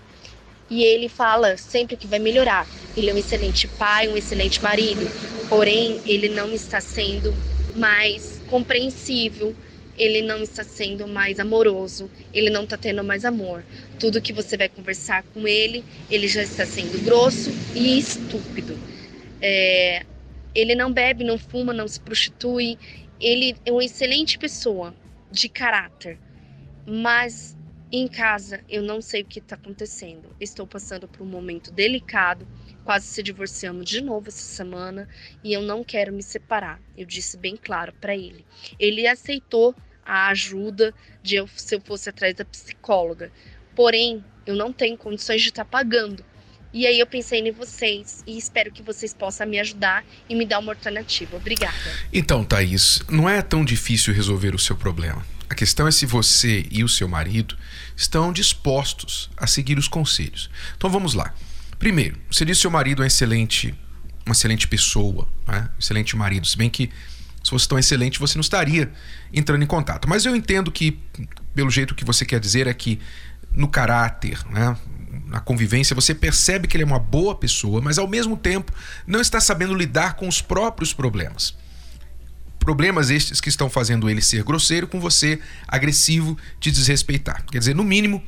E 0.69 0.83
ele 0.83 1.09
fala 1.09 1.57
sempre 1.57 1.97
que 1.97 2.07
vai 2.07 2.19
melhorar. 2.19 2.67
Ele 2.97 3.11
é 3.11 3.15
um 3.15 3.19
excelente 3.19 3.69
pai, 3.69 4.09
um 4.09 4.17
excelente 4.17 4.62
marido, 4.62 5.09
porém 5.49 6.00
ele 6.05 6.29
não 6.29 6.53
está 6.53 6.81
sendo 6.81 7.33
mais 7.76 8.41
compreensível, 8.49 9.55
ele 9.99 10.23
não 10.23 10.43
está 10.43 10.62
sendo 10.62 11.07
mais 11.07 11.38
amoroso, 11.38 12.11
ele 12.33 12.50
não 12.50 12.65
está 12.65 12.76
tendo 12.76 13.03
mais 13.03 13.25
amor. 13.25 13.65
Tudo 13.99 14.21
que 14.21 14.33
você 14.33 14.57
vai 14.57 14.69
conversar 14.69 15.23
com 15.35 15.47
ele, 15.47 15.85
ele 16.11 16.29
já 16.29 16.43
está 16.43 16.65
sendo 16.67 17.03
grosso 17.05 17.50
e 17.75 17.99
estúpido. 17.99 18.76
É, 19.41 20.05
ele 20.55 20.75
não 20.75 20.93
bebe, 20.93 21.25
não 21.25 21.38
fuma, 21.38 21.73
não 21.73 21.88
se 21.88 22.00
prostitui. 22.00 22.79
Ele 23.21 23.57
é 23.65 23.73
uma 23.73 23.85
excelente 23.85 24.38
pessoa 24.38 24.95
de 25.31 25.49
caráter, 25.49 26.19
mas 26.87 27.57
em 27.91 28.07
casa 28.09 28.61
eu 28.69 28.83
não 28.83 29.00
sei 29.00 29.23
o 29.23 29.26
que 29.26 29.38
está 29.38 29.57
acontecendo. 29.57 30.29
Estou 30.41 30.67
passando 30.67 31.09
por 31.09 31.23
um 31.23 31.31
momento 31.31 31.71
delicado 31.71 32.47
quase 32.87 33.07
se 33.07 33.21
divorciamos 33.21 33.85
de 33.85 34.00
novo 34.00 34.29
essa 34.29 34.38
semana 34.38 35.09
e 35.43 35.53
eu 35.53 35.61
não 35.61 35.83
quero 35.83 36.12
me 36.12 36.23
separar. 36.23 36.81
Eu 36.97 37.05
disse 37.05 37.37
bem 37.37 37.57
claro 37.57 37.93
para 38.00 38.15
ele. 38.17 38.47
Ele 38.79 39.09
aceitou 39.09 39.75
a 40.06 40.28
ajuda 40.28 40.94
de 41.22 41.36
eu, 41.36 41.48
se 41.56 41.75
eu 41.75 41.80
fosse 41.80 42.08
atrás 42.08 42.34
da 42.34 42.44
psicóloga. 42.44 43.30
Porém, 43.75 44.25
eu 44.46 44.54
não 44.54 44.72
tenho 44.72 44.96
condições 44.96 45.42
de 45.42 45.48
estar 45.48 45.64
tá 45.64 45.70
pagando. 45.70 46.25
E 46.72 46.86
aí 46.86 46.98
eu 46.98 47.06
pensei 47.06 47.40
em 47.40 47.50
vocês 47.52 48.22
e 48.26 48.36
espero 48.36 48.70
que 48.70 48.82
vocês 48.82 49.14
possam 49.14 49.46
me 49.46 49.58
ajudar 49.58 50.04
e 50.28 50.34
me 50.34 50.44
dar 50.44 50.58
uma 50.58 50.72
alternativa. 50.72 51.36
Obrigada. 51.36 51.75
Então, 52.12 52.44
Thaís, 52.44 53.00
não 53.08 53.28
é 53.28 53.40
tão 53.40 53.64
difícil 53.64 54.12
resolver 54.12 54.54
o 54.54 54.58
seu 54.58 54.76
problema. 54.76 55.25
A 55.48 55.54
questão 55.54 55.86
é 55.86 55.90
se 55.90 56.04
você 56.04 56.66
e 56.70 56.82
o 56.82 56.88
seu 56.88 57.08
marido 57.08 57.56
estão 57.96 58.32
dispostos 58.32 59.30
a 59.36 59.46
seguir 59.46 59.78
os 59.78 59.88
conselhos. 59.88 60.50
Então 60.76 60.90
vamos 60.90 61.14
lá. 61.14 61.32
Primeiro, 61.78 62.18
você 62.30 62.44
disse 62.44 62.58
que 62.58 62.62
seu 62.62 62.70
marido 62.70 63.02
é 63.02 63.06
excelente, 63.06 63.75
uma 64.25 64.32
excelente 64.32 64.66
pessoa, 64.66 65.28
né? 65.46 65.68
excelente 65.78 66.16
marido. 66.16 66.46
Se 66.46 66.56
bem 66.56 66.68
que 66.68 66.90
se 67.47 67.50
fosse 67.50 67.69
tão 67.69 67.79
excelente, 67.79 68.19
você 68.19 68.37
não 68.37 68.41
estaria 68.41 68.91
entrando 69.33 69.62
em 69.62 69.67
contato. 69.67 70.09
Mas 70.09 70.26
eu 70.26 70.35
entendo 70.35 70.73
que, 70.73 70.99
pelo 71.55 71.71
jeito 71.71 71.95
que 71.95 72.05
você 72.05 72.26
quer 72.26 72.41
dizer, 72.41 72.67
é 72.67 72.75
que 72.75 72.99
no 73.53 73.69
caráter, 73.69 74.45
né? 74.50 74.76
na 75.26 75.38
convivência, 75.38 75.95
você 75.95 76.12
percebe 76.12 76.67
que 76.67 76.76
ele 76.76 76.83
é 76.83 76.87
uma 76.87 76.99
boa 76.99 77.37
pessoa, 77.37 77.81
mas 77.81 77.99
ao 77.99 78.09
mesmo 78.09 78.37
tempo 78.37 78.73
não 79.07 79.21
está 79.21 79.41
sabendo 79.41 79.76
lidar 79.76 80.15
com 80.15 80.26
os 80.26 80.43
próprios 80.43 80.93
problemas. 80.93 81.57
Problemas 82.59 83.11
estes 83.11 83.41
que 83.41 83.49
estão 83.49 83.71
fazendo 83.71 84.11
ele 84.11 84.21
ser 84.21 84.43
grosseiro 84.43 84.88
com 84.88 84.99
você, 84.99 85.38
agressivo, 85.69 86.37
te 86.59 86.73
desrespeitar. 86.73 87.45
Quer 87.47 87.61
dizer, 87.61 87.76
no 87.76 87.85
mínimo, 87.85 88.21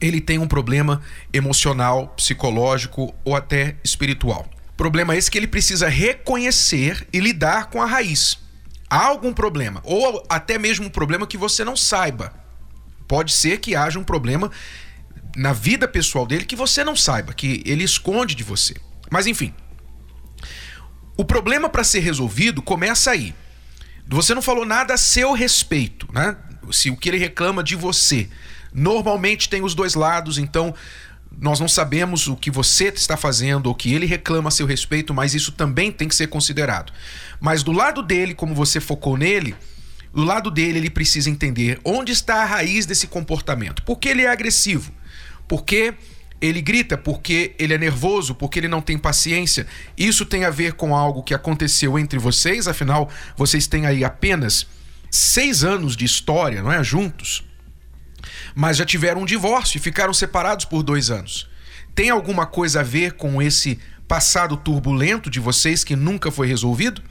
ele 0.00 0.18
tem 0.18 0.38
um 0.38 0.48
problema 0.48 1.02
emocional, 1.30 2.08
psicológico 2.16 3.14
ou 3.22 3.36
até 3.36 3.76
espiritual. 3.84 4.48
Problema 4.80 5.14
esse 5.14 5.30
que 5.30 5.36
ele 5.36 5.46
precisa 5.46 5.90
reconhecer 5.90 7.06
e 7.12 7.20
lidar 7.20 7.66
com 7.66 7.82
a 7.82 7.84
raiz. 7.84 8.38
Há 8.88 9.08
algum 9.08 9.30
problema, 9.30 9.82
ou 9.84 10.24
até 10.26 10.56
mesmo 10.56 10.86
um 10.86 10.88
problema 10.88 11.26
que 11.26 11.36
você 11.36 11.62
não 11.62 11.76
saiba. 11.76 12.32
Pode 13.06 13.30
ser 13.30 13.58
que 13.58 13.76
haja 13.76 13.98
um 13.98 14.02
problema 14.02 14.50
na 15.36 15.52
vida 15.52 15.86
pessoal 15.86 16.26
dele 16.26 16.46
que 16.46 16.56
você 16.56 16.82
não 16.82 16.96
saiba, 16.96 17.34
que 17.34 17.62
ele 17.66 17.84
esconde 17.84 18.34
de 18.34 18.42
você. 18.42 18.74
Mas 19.10 19.26
enfim, 19.26 19.52
o 21.14 21.26
problema 21.26 21.68
para 21.68 21.84
ser 21.84 22.00
resolvido 22.00 22.62
começa 22.62 23.10
aí. 23.10 23.34
Você 24.08 24.34
não 24.34 24.40
falou 24.40 24.64
nada 24.64 24.94
a 24.94 24.96
seu 24.96 25.34
respeito, 25.34 26.08
né? 26.10 26.38
Se 26.72 26.88
o 26.88 26.96
que 26.96 27.10
ele 27.10 27.18
reclama 27.18 27.62
de 27.62 27.76
você 27.76 28.30
Normalmente 28.72 29.48
tem 29.48 29.62
os 29.62 29.74
dois 29.74 29.94
lados, 29.94 30.38
então 30.38 30.74
nós 31.40 31.58
não 31.58 31.68
sabemos 31.68 32.28
o 32.28 32.36
que 32.36 32.50
você 32.50 32.88
está 32.88 33.16
fazendo 33.16 33.66
ou 33.66 33.74
que 33.74 33.94
ele 33.94 34.04
reclama 34.04 34.48
a 34.48 34.50
seu 34.50 34.66
respeito, 34.66 35.14
mas 35.14 35.34
isso 35.34 35.52
também 35.52 35.90
tem 35.90 36.06
que 36.06 36.14
ser 36.14 36.26
considerado. 36.26 36.92
Mas 37.40 37.62
do 37.62 37.72
lado 37.72 38.02
dele, 38.02 38.34
como 38.34 38.54
você 38.54 38.78
focou 38.78 39.16
nele, 39.16 39.56
do 40.12 40.22
lado 40.22 40.50
dele 40.50 40.78
ele 40.78 40.90
precisa 40.90 41.30
entender 41.30 41.80
onde 41.82 42.12
está 42.12 42.42
a 42.42 42.44
raiz 42.44 42.84
desse 42.84 43.06
comportamento. 43.06 43.82
Por 43.84 43.98
que 43.98 44.10
ele 44.10 44.22
é 44.22 44.28
agressivo? 44.28 44.92
Por 45.48 45.64
que 45.64 45.94
ele 46.42 46.60
grita? 46.60 46.98
Porque 46.98 47.54
ele 47.58 47.72
é 47.72 47.78
nervoso? 47.78 48.34
Porque 48.34 48.58
ele 48.58 48.68
não 48.68 48.82
tem 48.82 48.98
paciência? 48.98 49.66
Isso 49.96 50.26
tem 50.26 50.44
a 50.44 50.50
ver 50.50 50.74
com 50.74 50.94
algo 50.94 51.22
que 51.22 51.32
aconteceu 51.32 51.98
entre 51.98 52.18
vocês, 52.18 52.68
afinal, 52.68 53.08
vocês 53.34 53.66
têm 53.66 53.86
aí 53.86 54.04
apenas 54.04 54.66
seis 55.10 55.64
anos 55.64 55.96
de 55.96 56.04
história, 56.04 56.62
não 56.62 56.70
é? 56.70 56.84
Juntos 56.84 57.49
mas 58.54 58.76
já 58.76 58.84
tiveram 58.84 59.22
um 59.22 59.26
divórcio 59.26 59.78
e 59.78 59.80
ficaram 59.80 60.12
separados 60.12 60.64
por 60.64 60.82
dois 60.82 61.10
anos. 61.10 61.48
Tem 61.94 62.10
alguma 62.10 62.46
coisa 62.46 62.80
a 62.80 62.84
ver 62.84 63.12
com 63.12 63.40
esse 63.42 63.78
passado 64.06 64.56
turbulento 64.56 65.30
de 65.30 65.38
vocês 65.38 65.84
que 65.84 65.94
nunca 65.94 66.30
foi 66.30 66.46
resolvido? 66.46 67.02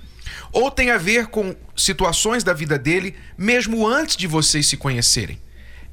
Ou 0.52 0.72
tem 0.72 0.92
a 0.92 0.98
ver 0.98 1.28
com 1.28 1.56
situações 1.76 2.44
da 2.44 2.54
vida 2.54 2.78
dele 2.78 3.16
mesmo 3.38 3.88
antes 3.88 4.18
de 4.18 4.28
vocês 4.28 4.68
se 4.68 4.78
conhecerem? 4.78 5.40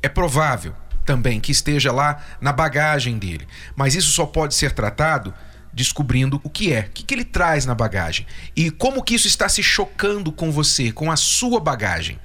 É 0.03 0.09
provável 0.09 0.75
também 1.05 1.41
que 1.41 1.53
esteja 1.53 1.93
lá 1.93 2.25
na 2.41 2.53
bagagem 2.53 3.19
dele, 3.19 3.47
mas 3.77 3.95
isso 3.95 4.11
só 4.11 4.27
pode 4.27 4.55
ser 4.55 4.73
tratado 4.73 5.33
descobrindo 5.73 6.41
o 6.43 6.51
que 6.51 6.73
é, 6.73 6.81
o 6.81 6.91
que, 6.91 7.03
que 7.05 7.15
ele 7.15 7.25
traz 7.25 7.67
na 7.67 7.75
bagagem 7.75 8.27
e 8.57 8.71
como 8.71 9.03
que 9.03 9.15
isso 9.15 9.27
está 9.27 9.49
se 9.49 9.63
chocando 9.63 10.33
com 10.33 10.51
você, 10.51 10.91
com 10.91 11.13
a 11.13 11.17
sua 11.17 11.61
bagagem. 11.61 12.19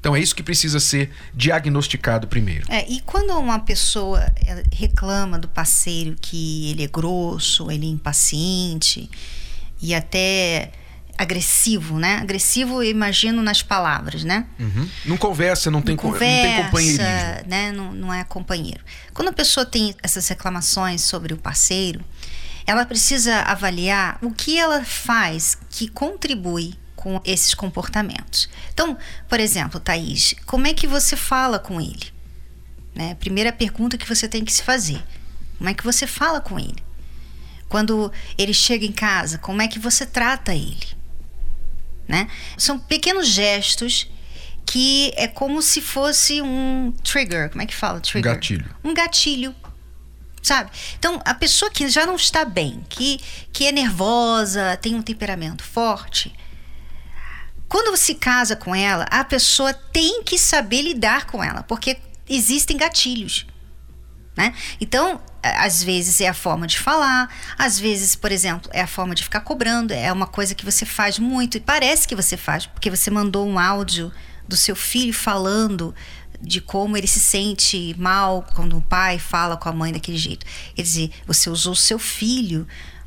Então 0.00 0.16
é 0.16 0.20
isso 0.20 0.34
que 0.34 0.42
precisa 0.42 0.80
ser 0.80 1.10
diagnosticado 1.34 2.26
primeiro. 2.26 2.64
É, 2.72 2.90
e 2.90 3.00
quando 3.02 3.38
uma 3.38 3.58
pessoa 3.58 4.26
reclama 4.72 5.38
do 5.38 5.46
parceiro 5.46 6.16
que 6.20 6.70
ele 6.70 6.82
é 6.82 6.86
grosso, 6.86 7.70
ele 7.70 7.86
é 7.86 7.90
impaciente 7.90 9.10
e 9.80 9.94
até 9.94 10.72
agressivo, 11.18 11.98
né? 11.98 12.16
Agressivo, 12.16 12.82
eu 12.82 12.90
imagino 12.90 13.42
nas 13.42 13.62
palavras, 13.62 14.24
né? 14.24 14.46
Uhum. 14.58 14.88
Não 15.04 15.16
conversa, 15.18 15.70
não 15.70 15.82
tem, 15.82 15.94
não 15.94 16.02
conversa, 16.02 16.24
não 16.24 16.54
tem 16.54 16.64
companheirismo. 16.64 17.04
Né? 17.46 17.72
Não, 17.72 17.92
não 17.92 18.14
é 18.14 18.24
companheiro. 18.24 18.80
Quando 19.12 19.28
a 19.28 19.32
pessoa 19.32 19.66
tem 19.66 19.94
essas 20.02 20.26
reclamações 20.28 21.02
sobre 21.02 21.34
o 21.34 21.36
parceiro, 21.36 22.02
ela 22.66 22.86
precisa 22.86 23.40
avaliar 23.42 24.18
o 24.22 24.30
que 24.30 24.58
ela 24.58 24.82
faz 24.82 25.58
que 25.68 25.88
contribui 25.88 26.72
com 27.00 27.18
esses 27.24 27.54
comportamentos. 27.54 28.48
Então, 28.74 28.96
por 29.26 29.40
exemplo, 29.40 29.80
Thaís, 29.80 30.34
como 30.44 30.66
é 30.66 30.74
que 30.74 30.86
você 30.86 31.16
fala 31.16 31.58
com 31.58 31.80
ele? 31.80 32.12
Né? 32.94 33.14
Primeira 33.14 33.50
pergunta 33.50 33.96
que 33.96 34.06
você 34.06 34.28
tem 34.28 34.44
que 34.44 34.52
se 34.52 34.62
fazer: 34.62 35.02
como 35.56 35.70
é 35.70 35.74
que 35.74 35.82
você 35.82 36.06
fala 36.06 36.42
com 36.42 36.58
ele? 36.58 36.84
Quando 37.70 38.12
ele 38.36 38.52
chega 38.52 38.84
em 38.84 38.92
casa, 38.92 39.38
como 39.38 39.62
é 39.62 39.68
que 39.68 39.78
você 39.78 40.04
trata 40.04 40.54
ele? 40.54 40.86
Né? 42.06 42.28
São 42.58 42.78
pequenos 42.78 43.28
gestos 43.28 44.10
que 44.66 45.10
é 45.16 45.26
como 45.26 45.62
se 45.62 45.80
fosse 45.80 46.42
um 46.42 46.92
trigger. 47.02 47.48
Como 47.48 47.62
é 47.62 47.66
que 47.66 47.74
fala? 47.74 47.98
Trigger? 48.00 48.30
Um 48.30 48.34
gatilho. 48.34 48.76
Um 48.84 48.94
gatilho 48.94 49.54
sabe? 50.42 50.70
Então, 50.98 51.20
a 51.24 51.34
pessoa 51.34 51.70
que 51.70 51.88
já 51.88 52.06
não 52.06 52.16
está 52.16 52.46
bem, 52.46 52.82
que, 52.88 53.20
que 53.52 53.66
é 53.66 53.72
nervosa, 53.72 54.76
tem 54.78 54.94
um 54.94 55.02
temperamento 55.02 55.62
forte, 55.62 56.32
quando 57.70 57.96
se 57.96 58.16
casa 58.16 58.56
com 58.56 58.74
ela, 58.74 59.04
a 59.04 59.22
pessoa 59.22 59.72
tem 59.72 60.24
que 60.24 60.36
saber 60.36 60.82
lidar 60.82 61.26
com 61.26 61.42
ela, 61.42 61.62
porque 61.62 61.98
existem 62.28 62.76
gatilhos. 62.76 63.46
Né? 64.36 64.52
Então, 64.80 65.20
às 65.40 65.80
vezes 65.80 66.20
é 66.20 66.26
a 66.26 66.34
forma 66.34 66.66
de 66.66 66.80
falar, 66.80 67.32
às 67.56 67.78
vezes, 67.78 68.16
por 68.16 68.32
exemplo, 68.32 68.68
é 68.74 68.80
a 68.80 68.88
forma 68.88 69.14
de 69.14 69.22
ficar 69.22 69.42
cobrando, 69.42 69.92
é 69.92 70.12
uma 70.12 70.26
coisa 70.26 70.52
que 70.52 70.64
você 70.64 70.84
faz 70.84 71.16
muito 71.20 71.58
e 71.58 71.60
parece 71.60 72.08
que 72.08 72.16
você 72.16 72.36
faz, 72.36 72.66
porque 72.66 72.90
você 72.90 73.08
mandou 73.08 73.46
um 73.46 73.56
áudio 73.56 74.12
do 74.48 74.56
seu 74.56 74.74
filho 74.74 75.14
falando 75.14 75.94
de 76.42 76.60
como 76.60 76.96
ele 76.96 77.06
se 77.06 77.20
sente 77.20 77.94
mal 77.96 78.44
quando 78.52 78.76
o 78.78 78.82
pai 78.82 79.20
fala 79.20 79.56
com 79.56 79.68
a 79.68 79.72
mãe 79.72 79.92
daquele 79.92 80.18
jeito. 80.18 80.44
Quer 80.74 80.82
dizer, 80.82 81.12
você 81.24 81.48
usou 81.48 81.74
o 81.74 81.76
seu 81.76 82.00
filho 82.00 82.66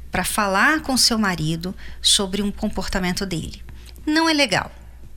para 0.10 0.23
falar 0.23 0.80
com 0.80 0.95
seu 0.95 1.17
marido 1.17 1.76
sobre 2.02 2.41
um 2.41 2.49
comportamento 2.49 3.26
dele 3.26 3.62
não 4.06 4.30
é 4.30 4.34
legal. 4.34 4.72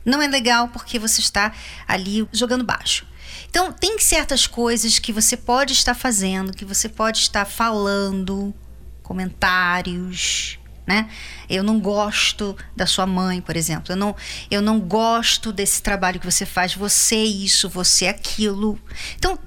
Não 0.05 0.23
é 0.23 0.29
legal 0.29 0.69
porque 0.69 0.99
você 0.99 1.21
está 1.21 1.53
ali 1.87 2.29
jogando 2.33 2.65
baixo. 2.65 3.07
Então, 3.49 3.73
tem 3.73 3.99
certas 3.99 4.47
coisas 4.47 4.99
que 4.99 5.13
você 5.13 5.37
pode 5.37 5.73
estar 5.73 5.95
fazendo, 5.95 6.53
que 6.53 6.65
você 6.65 6.89
pode 6.89 7.19
estar 7.19 7.45
falando 7.45 8.55
comentários, 9.03 10.59
né? 10.87 11.09
Eu 11.49 11.63
não 11.63 11.81
gosto 11.81 12.57
da 12.75 12.87
sua 12.87 13.07
mãe, 13.07 13.41
por 13.41 13.57
exemplo. 13.57 13.93
Eu 13.93 13.97
não, 13.97 14.15
eu 14.51 14.63
não 14.63 14.79
gosto 14.79 15.53
desse 15.53 15.83
trabalho 15.83 16.21
que 16.21 16.31
você 16.31 16.47
faz. 16.47 16.75
Você 16.75 17.17
isso, 17.17 17.69
você 17.69 18.07
aquilo. 18.07 18.79
Então, 19.17 19.39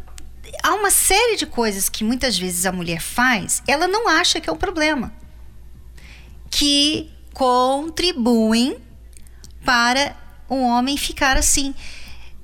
há 0.63 0.73
uma 0.73 0.91
série 0.91 1.38
de 1.38 1.45
coisas 1.45 1.88
que 1.88 2.04
muitas 2.04 2.38
vezes 2.38 2.65
a 2.65 2.71
mulher 2.71 3.02
faz, 3.02 3.63
ela 3.67 3.88
não 3.88 4.08
acha 4.10 4.41
que 4.41 4.49
é 4.49 4.54
um 4.54 4.58
problema. 4.58 5.13
Que 6.49 7.10
contribuem 7.34 8.78
para 9.63 10.15
o 10.47 10.61
homem 10.61 10.97
ficar 10.97 11.37
assim, 11.37 11.75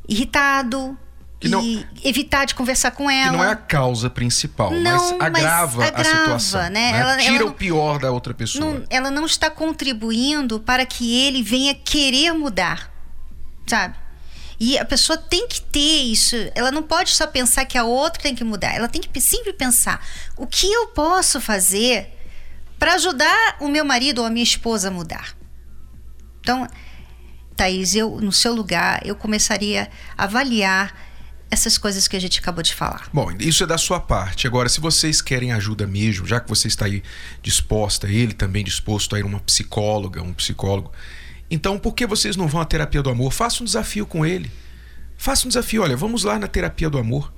irritado, 0.08 0.98
que 1.40 1.50
não, 1.50 1.62
e 1.62 1.86
evitar 2.04 2.46
de 2.46 2.56
conversar 2.56 2.92
com 2.92 3.10
ela. 3.10 3.32
Que 3.32 3.38
não 3.38 3.44
é 3.44 3.52
a 3.52 3.56
causa 3.56 4.10
principal, 4.10 4.72
não, 4.72 5.18
mas, 5.18 5.22
agrava 5.22 5.78
mas, 5.78 5.90
agrava 5.90 6.02
a 6.02 6.22
situação. 6.22 6.62
Né? 6.62 6.70
né? 6.70 7.00
Ela, 7.00 7.18
Tira 7.18 7.36
ela 7.36 7.50
o 7.50 7.54
pior 7.54 8.00
da 8.00 8.12
outra 8.12 8.34
pessoa. 8.34 8.84
Ela 8.90 9.12
não 9.12 9.26
está 9.26 9.50
contribuindo 9.50 10.60
para 10.60 10.86
que 10.86 11.16
ele 11.26 11.44
venha 11.44 11.76
querer 11.76 12.34
mudar, 12.34 12.92
sabe? 13.68 13.96
E 14.60 14.78
a 14.78 14.86
pessoa 14.86 15.18
tem 15.18 15.48
que 15.48 15.62
ter 15.62 16.04
isso. 16.04 16.36
Ela 16.56 16.72
não 16.72 16.82
pode 16.82 17.12
só 17.12 17.28
pensar 17.28 17.66
que 17.66 17.78
a 17.78 17.84
outra 17.84 18.22
tem 18.22 18.34
que 18.34 18.44
mudar. 18.44 18.74
Ela 18.74 18.88
tem 18.88 19.02
que 19.02 19.22
sempre 19.22 19.52
pensar: 19.54 20.02
o 20.38 20.48
que 20.48 20.72
eu 20.72 20.88
posso 20.88 21.42
fazer 21.42 22.10
para 22.80 22.94
ajudar 22.94 23.58
o 23.60 23.68
meu 23.68 23.84
marido 23.84 24.20
ou 24.20 24.26
a 24.26 24.30
minha 24.30 24.44
esposa 24.44 24.88
a 24.88 24.92
mudar? 24.92 25.36
Então, 26.40 26.68
Thaís, 27.56 27.96
eu, 27.96 28.20
no 28.22 28.32
seu 28.32 28.54
lugar, 28.54 29.02
eu 29.06 29.16
começaria 29.16 29.90
a 30.18 30.24
avaliar 30.24 30.94
essas 31.50 31.78
coisas 31.78 32.08
que 32.08 32.16
a 32.16 32.20
gente 32.20 32.40
acabou 32.40 32.62
de 32.62 32.74
falar. 32.74 33.08
Bom, 33.14 33.32
isso 33.40 33.64
é 33.64 33.68
da 33.68 33.78
sua 33.78 34.00
parte. 34.00 34.48
Agora, 34.48 34.68
se 34.68 34.82
vocês 34.82 35.22
querem 35.22 35.52
ajuda 35.52 35.88
mesmo, 35.88 36.26
já 36.26 36.40
que 36.40 36.50
você 36.50 36.68
está 36.68 36.86
aí 36.86 37.04
disposta, 37.42 38.08
ele 38.08 38.34
também 38.34 38.64
disposto 38.64 39.16
a 39.16 39.20
ir 39.20 39.26
uma 39.26 39.40
psicóloga, 39.40 40.22
um 40.22 40.34
psicólogo, 40.34 40.92
então 41.50 41.78
por 41.78 41.94
que 41.94 42.06
vocês 42.06 42.36
não 42.36 42.48
vão 42.48 42.62
à 42.62 42.66
terapia 42.66 43.02
do 43.02 43.10
amor? 43.10 43.32
Faça 43.32 43.62
um 43.62 43.66
desafio 43.66 44.06
com 44.06 44.26
ele. 44.26 44.52
Faça 45.18 45.46
um 45.46 45.50
desafio. 45.50 45.84
Olha, 45.84 45.96
vamos 45.96 46.24
lá 46.24 46.40
na 46.40 46.48
terapia 46.48 46.90
do 46.90 46.98
amor. 46.98 47.32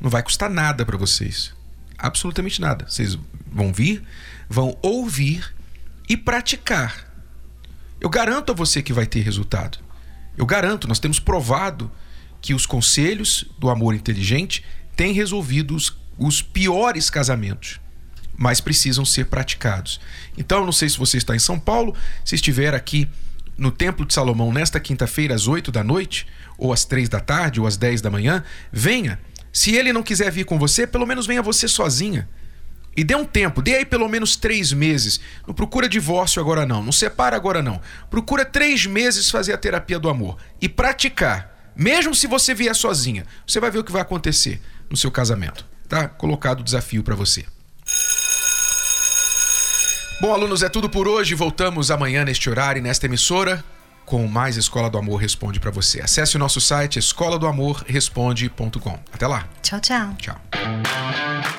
Não 0.00 0.10
vai 0.10 0.22
custar 0.22 0.50
nada 0.50 0.84
para 0.84 0.96
vocês. 0.96 1.52
Absolutamente 1.96 2.60
nada. 2.60 2.86
Vocês 2.88 3.18
vão 3.50 3.72
vir, 3.72 4.02
vão 4.48 4.76
ouvir 4.82 5.54
e 6.08 6.16
praticar. 6.16 7.03
Eu 8.04 8.10
garanto 8.10 8.52
a 8.52 8.54
você 8.54 8.82
que 8.82 8.92
vai 8.92 9.06
ter 9.06 9.20
resultado. 9.20 9.78
Eu 10.36 10.44
garanto, 10.44 10.86
nós 10.86 10.98
temos 10.98 11.18
provado 11.18 11.90
que 12.42 12.52
os 12.52 12.66
conselhos 12.66 13.46
do 13.58 13.70
amor 13.70 13.94
inteligente 13.94 14.62
têm 14.94 15.14
resolvido 15.14 15.74
os, 15.74 15.96
os 16.18 16.42
piores 16.42 17.08
casamentos, 17.08 17.80
mas 18.36 18.60
precisam 18.60 19.06
ser 19.06 19.24
praticados. 19.24 20.02
Então, 20.36 20.66
não 20.66 20.70
sei 20.70 20.90
se 20.90 20.98
você 20.98 21.16
está 21.16 21.34
em 21.34 21.38
São 21.38 21.58
Paulo, 21.58 21.96
se 22.22 22.34
estiver 22.34 22.74
aqui 22.74 23.08
no 23.56 23.70
Templo 23.70 24.04
de 24.04 24.12
Salomão 24.12 24.52
nesta 24.52 24.78
quinta-feira, 24.78 25.34
às 25.34 25.48
8 25.48 25.72
da 25.72 25.82
noite, 25.82 26.26
ou 26.58 26.74
às 26.74 26.84
3 26.84 27.08
da 27.08 27.20
tarde, 27.20 27.58
ou 27.58 27.66
às 27.66 27.78
10 27.78 28.02
da 28.02 28.10
manhã, 28.10 28.44
venha. 28.70 29.18
Se 29.50 29.74
ele 29.74 29.94
não 29.94 30.02
quiser 30.02 30.30
vir 30.30 30.44
com 30.44 30.58
você, 30.58 30.86
pelo 30.86 31.06
menos 31.06 31.26
venha 31.26 31.40
você 31.40 31.66
sozinha. 31.66 32.28
E 32.96 33.02
dê 33.02 33.14
um 33.14 33.24
tempo, 33.24 33.60
dê 33.60 33.76
aí 33.76 33.84
pelo 33.84 34.08
menos 34.08 34.36
três 34.36 34.72
meses. 34.72 35.20
Não 35.46 35.54
procura 35.54 35.88
divórcio 35.88 36.40
agora 36.40 36.64
não, 36.64 36.82
não 36.82 36.92
separa 36.92 37.36
agora 37.36 37.62
não. 37.62 37.80
Procura 38.08 38.44
três 38.44 38.86
meses 38.86 39.30
fazer 39.30 39.52
a 39.52 39.58
terapia 39.58 39.98
do 39.98 40.08
amor 40.08 40.36
e 40.60 40.68
praticar 40.68 41.54
mesmo 41.76 42.14
se 42.14 42.26
você 42.26 42.54
vier 42.54 42.74
sozinha, 42.74 43.26
você 43.46 43.58
vai 43.58 43.70
ver 43.70 43.80
o 43.80 43.84
que 43.84 43.90
vai 43.90 44.02
acontecer 44.02 44.60
no 44.88 44.96
seu 44.96 45.10
casamento. 45.10 45.66
Tá 45.88 46.06
colocado 46.06 46.60
o 46.60 46.64
desafio 46.64 47.02
para 47.02 47.14
você. 47.14 47.44
Bom, 50.20 50.32
alunos, 50.32 50.62
é 50.62 50.68
tudo 50.68 50.88
por 50.88 51.08
hoje. 51.08 51.34
Voltamos 51.34 51.90
amanhã 51.90 52.24
neste 52.24 52.48
horário 52.48 52.78
e 52.78 52.82
nesta 52.82 53.06
emissora 53.06 53.64
com 54.04 54.26
mais 54.26 54.56
Escola 54.56 54.90
do 54.90 54.98
Amor 54.98 55.16
Responde 55.20 55.58
para 55.58 55.70
você. 55.70 56.00
Acesse 56.00 56.36
o 56.36 56.38
nosso 56.38 56.60
site 56.60 56.98
escola 56.98 57.38
do 57.38 57.46
amor 57.46 57.84
responde.com. 57.86 58.98
Até 59.12 59.26
lá. 59.26 59.46
Tchau, 59.62 59.80
tchau. 59.80 60.14
Tchau. 60.18 60.36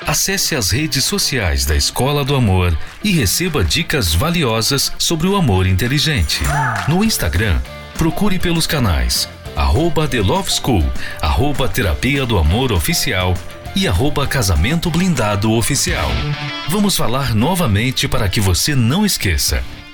Acesse 0.06 0.54
as 0.54 0.70
redes 0.70 1.04
sociais 1.04 1.66
da 1.66 1.74
Escola 1.76 2.24
do 2.24 2.36
Amor 2.36 2.76
e 3.02 3.10
receba 3.10 3.64
dicas 3.64 4.14
valiosas 4.14 4.92
sobre 4.98 5.26
o 5.26 5.36
amor 5.36 5.66
inteligente. 5.66 6.42
No 6.88 7.02
Instagram, 7.02 7.60
procure 7.96 8.38
pelos 8.38 8.66
canais 8.66 9.28
arroba 9.56 10.06
The 10.06 10.20
Love 10.20 10.50
School, 10.50 10.84
arroba 11.20 11.66
Terapia 11.66 12.26
do 12.26 12.36
Amor 12.36 12.70
Oficial 12.72 13.34
e 13.74 13.88
arroba 13.88 14.26
Casamento 14.26 14.90
Blindado 14.90 15.50
Oficial. 15.52 16.10
Vamos 16.68 16.94
falar 16.94 17.34
novamente 17.34 18.06
para 18.06 18.28
que 18.28 18.40
você 18.40 18.74
não 18.74 19.04
esqueça. 19.04 19.64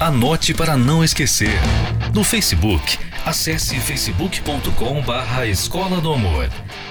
Anote 0.00 0.54
para 0.54 0.76
não 0.76 1.02
esquecer. 1.02 1.58
No 2.14 2.22
Facebook, 2.22 2.96
acesse 3.26 3.80
facebook.com 3.80 5.02
barra 5.02 5.44
escola 5.44 6.00
do 6.00 6.12
amor, 6.12 6.48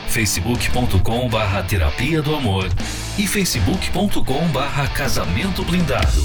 facebook.com 0.10 1.30
barra 1.30 1.64
terapia 1.64 2.22
do 2.22 2.36
amor 2.36 2.70
e 3.18 3.26
facebook.com 3.26 4.46
barra 4.50 4.90
casamento 4.90 5.64
blindado. 5.64 6.22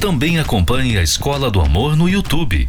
Também 0.00 0.38
acompanhe 0.38 0.98
a 0.98 1.02
Escola 1.02 1.50
do 1.50 1.60
Amor 1.60 1.96
no 1.96 2.08
YouTube. 2.08 2.68